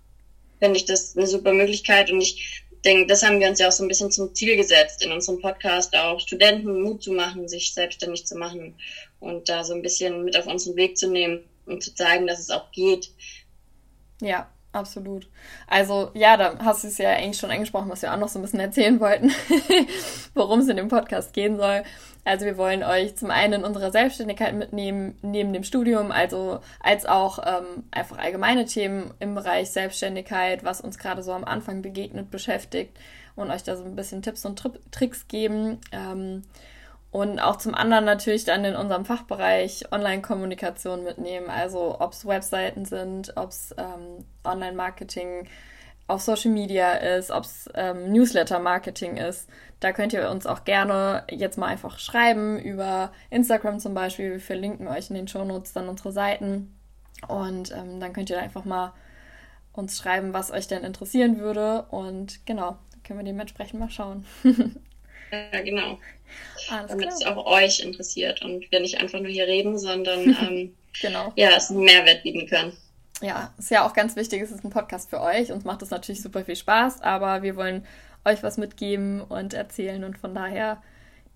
finde 0.61 0.78
ich 0.78 0.87
das 0.87 1.16
eine 1.16 1.26
super 1.26 1.52
Möglichkeit 1.52 2.11
und 2.11 2.21
ich 2.21 2.64
denke, 2.85 3.06
das 3.06 3.23
haben 3.23 3.40
wir 3.40 3.49
uns 3.49 3.59
ja 3.59 3.68
auch 3.68 3.73
so 3.73 3.85
ein 3.85 3.88
bisschen 3.88 4.11
zum 4.11 4.35
Ziel 4.35 4.56
gesetzt, 4.56 5.04
in 5.04 5.12
unserem 5.12 5.40
Podcast 5.40 5.95
auch 5.97 6.21
Studenten 6.21 6.83
Mut 6.83 7.02
zu 7.02 7.12
machen, 7.12 7.49
sich 7.49 7.75
selbstständig 7.75 8.26
zu 8.26 8.37
machen 8.37 8.75
und 9.21 9.49
da 9.49 9.64
so 9.64 9.75
ein 9.75 9.83
bisschen 9.83 10.25
mit 10.25 10.38
auf 10.38 10.47
unseren 10.47 10.76
Weg 10.76 10.97
zu 10.97 11.11
nehmen 11.11 11.42
und 11.66 11.83
zu 11.83 11.95
zeigen, 11.95 12.26
dass 12.26 12.38
es 12.38 12.50
auch 12.50 12.71
geht. 12.71 13.11
Ja, 14.21 14.49
absolut. 14.73 15.28
Also 15.66 16.11
ja, 16.14 16.37
da 16.37 16.59
hast 16.61 16.85
du 16.85 16.88
es 16.88 16.99
ja 16.99 17.11
eigentlich 17.11 17.38
schon 17.38 17.50
angesprochen, 17.50 17.90
was 17.90 18.02
wir 18.02 18.12
auch 18.12 18.18
noch 18.18 18.28
so 18.28 18.38
ein 18.38 18.42
bisschen 18.42 18.61
erzählen 18.61 19.00
wollten, 19.00 19.33
worum 20.35 20.61
es 20.61 20.68
in 20.68 20.76
dem 20.76 20.88
Podcast 20.88 21.33
gehen 21.33 21.56
soll. 21.56 21.83
Also 22.26 22.45
wir 22.45 22.59
wollen 22.59 22.83
euch 22.83 23.14
zum 23.14 23.30
einen 23.30 23.61
in 23.61 23.64
unserer 23.64 23.92
Selbstständigkeit 23.92 24.52
mitnehmen, 24.52 25.16
neben 25.23 25.52
dem 25.52 25.62
Studium, 25.62 26.11
also 26.11 26.59
als 26.80 27.06
auch 27.06 27.38
ähm, 27.38 27.85
einfach 27.92 28.18
allgemeine 28.18 28.64
Themen 28.64 29.14
im 29.21 29.37
Bereich 29.37 29.71
Selbstständigkeit, 29.71 30.64
was 30.64 30.80
uns 30.80 30.99
gerade 30.99 31.23
so 31.23 31.33
am 31.33 31.45
Anfang 31.45 31.83
begegnet, 31.83 32.33
beschäftigt 32.33 32.99
und 33.37 33.52
euch 33.52 33.62
da 33.62 33.76
so 33.76 33.85
ein 33.85 33.95
bisschen 33.95 34.23
Tipps 34.23 34.45
und 34.45 34.59
Tri 34.59 34.71
Tricks 34.90 35.28
geben. 35.28 35.78
Ähm, 35.92 36.42
und 37.12 37.38
auch 37.38 37.57
zum 37.57 37.77
anderen 37.77 38.05
natürlich 38.05 38.44
dann 38.44 38.64
in 38.64 38.74
unserem 38.74 39.05
Fachbereich 39.05 39.85
Online-Kommunikation 39.92 41.05
mitnehmen, 41.05 41.48
also 41.48 42.01
ob 42.01 42.12
es 42.12 42.27
Webseiten 42.27 42.87
sind, 42.87 43.35
ob 43.37 43.51
es 43.51 43.72
ähm, 43.79 44.24
Online-Marketing 44.42 45.46
auf 46.07 46.23
Social 46.23 46.53
Media 46.53 46.92
ist, 46.92 47.31
ob 47.31 47.45
es 47.45 47.69
ähm, 47.75 48.12
Newsletter-Marketing 48.12 49.16
ist. 49.16 49.49
Da 49.81 49.92
könnt 49.92 50.12
ihr 50.12 50.31
uns 50.31 50.47
auch 50.47 50.64
gerne 50.64 51.25
jetzt 51.31 51.59
mal 51.59 51.66
einfach 51.66 51.99
schreiben 51.99 52.59
über 52.59 53.12
Instagram 53.31 53.81
zum 53.81 53.95
Beispiel. 53.95 54.33
Wir 54.33 54.40
verlinken 54.40 54.87
euch 54.88 55.11
in 55.11 55.16
den 55.16 55.29
Shownotes 55.29 55.73
dann 55.73 55.88
unsere 55.88 56.12
Seiten. 56.12 56.77
Und 57.29 57.73
ähm, 57.73 57.99
dann 57.99 58.12
könnt 58.12 58.31
ihr 58.31 58.40
einfach 58.40 58.64
mal 58.64 58.92
uns 59.73 59.99
schreiben, 59.99 60.33
was 60.33 60.53
euch 60.53 60.69
denn 60.69 60.85
interessieren 60.85 61.38
würde. 61.38 61.83
Und 61.90 62.47
genau, 62.47 62.79
können 63.05 63.19
wir 63.19 63.25
dementsprechend 63.25 63.81
mal 63.81 63.90
schauen. 63.90 64.25
ja, 64.45 65.61
genau. 65.62 65.99
Alles 66.71 66.90
Damit 66.90 67.09
es 67.09 67.27
auch 67.27 67.47
euch 67.47 67.81
interessiert 67.81 68.42
und 68.42 68.71
wir 68.71 68.81
nicht 68.81 69.01
einfach 69.01 69.21
nur 69.21 69.31
hier 69.31 69.47
reden, 69.47 69.79
sondern 69.79 70.25
ähm, 70.40 70.75
genau. 71.01 71.33
ja, 71.37 71.51
es 71.57 71.71
einen 71.71 71.81
Mehrwert 71.81 72.23
bieten 72.23 72.47
können 72.47 72.77
ja, 73.22 73.52
ist 73.59 73.70
ja 73.70 73.87
auch 73.87 73.92
ganz 73.92 74.16
wichtig, 74.16 74.42
es 74.42 74.50
ist 74.50 74.64
ein 74.64 74.70
Podcast 74.70 75.11
für 75.11 75.20
euch. 75.20 75.52
Uns 75.52 75.64
macht 75.64 75.83
es 75.83 75.90
natürlich 75.90 76.22
super 76.22 76.44
viel 76.44 76.57
Spaß, 76.57 77.02
aber 77.02 77.42
wir 77.42 77.57
wollen 77.57 77.87
euch 78.24 78.42
was 78.42 78.59
mitgeben 78.59 79.20
und 79.22 79.55
erzählen 79.55 80.05
und 80.05 80.18
von 80.18 80.35
daher 80.35 80.83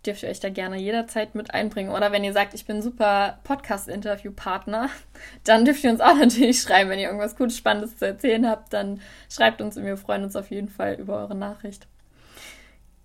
dürft 0.04 0.22
ihr 0.22 0.30
euch 0.30 0.40
da 0.40 0.48
gerne 0.48 0.78
jederzeit 0.78 1.34
mit 1.34 1.52
einbringen. 1.52 1.92
Oder 1.92 2.10
wenn 2.10 2.24
ihr 2.24 2.32
sagt, 2.32 2.54
ich 2.54 2.64
bin 2.64 2.82
super 2.82 3.38
Podcast-Interview-Partner, 3.44 4.88
dann 5.44 5.64
dürft 5.64 5.84
ihr 5.84 5.90
uns 5.90 6.00
auch 6.00 6.14
natürlich 6.18 6.60
schreiben. 6.60 6.90
Wenn 6.90 6.98
ihr 6.98 7.06
irgendwas 7.06 7.36
Gutes, 7.36 7.56
Spannendes 7.56 7.96
zu 7.96 8.06
erzählen 8.06 8.48
habt, 8.48 8.72
dann 8.72 9.00
schreibt 9.28 9.60
uns 9.60 9.76
und 9.76 9.84
wir 9.84 9.96
freuen 9.96 10.24
uns 10.24 10.36
auf 10.36 10.50
jeden 10.50 10.68
Fall 10.68 10.94
über 10.94 11.18
eure 11.18 11.34
Nachricht. 11.34 11.86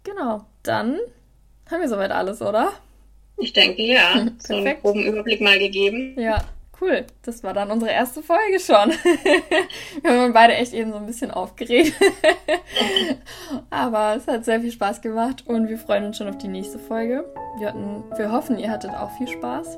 Genau, 0.03 0.45
dann 0.63 0.99
haben 1.69 1.81
wir 1.81 1.89
soweit 1.89 2.11
alles, 2.11 2.41
oder? 2.41 2.71
Ich 3.37 3.53
denke 3.53 3.81
ja. 3.81 4.27
so 4.37 4.55
einen 4.55 4.79
groben 4.81 5.03
Überblick 5.03 5.41
mal 5.41 5.59
gegeben. 5.59 6.17
Ja, 6.17 6.43
Cool, 6.81 7.05
das 7.23 7.43
war 7.43 7.53
dann 7.53 7.71
unsere 7.71 7.91
erste 7.91 8.21
Folge 8.21 8.59
schon. 8.59 8.91
wir 10.01 10.11
haben 10.11 10.33
beide 10.33 10.55
echt 10.55 10.73
eben 10.73 10.91
so 10.91 10.97
ein 10.97 11.05
bisschen 11.05 11.31
aufgeregt. 11.31 11.93
Aber 13.69 14.15
es 14.17 14.27
hat 14.27 14.43
sehr 14.43 14.59
viel 14.59 14.71
Spaß 14.71 15.01
gemacht 15.01 15.43
und 15.47 15.69
wir 15.69 15.77
freuen 15.77 16.05
uns 16.05 16.17
schon 16.17 16.27
auf 16.27 16.37
die 16.37 16.49
nächste 16.49 16.77
Folge. 16.77 17.25
Wir, 17.59 17.69
hatten, 17.69 18.03
wir 18.17 18.31
hoffen, 18.31 18.59
ihr 18.59 18.69
hattet 18.69 18.91
auch 18.91 19.11
viel 19.17 19.27
Spaß. 19.27 19.77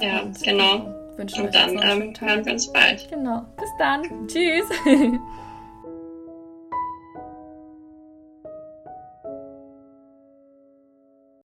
Ja, 0.00 0.20
und, 0.20 0.42
genau. 0.42 0.94
Wünschen 1.16 1.46
und 1.46 1.54
dann 1.54 1.70
ähm, 1.82 2.14
hören 2.18 2.44
wir 2.44 2.52
uns 2.52 2.72
bald. 2.72 3.08
Genau. 3.10 3.44
Bis 3.56 3.70
dann. 3.78 4.02
Tschüss. 4.26 4.66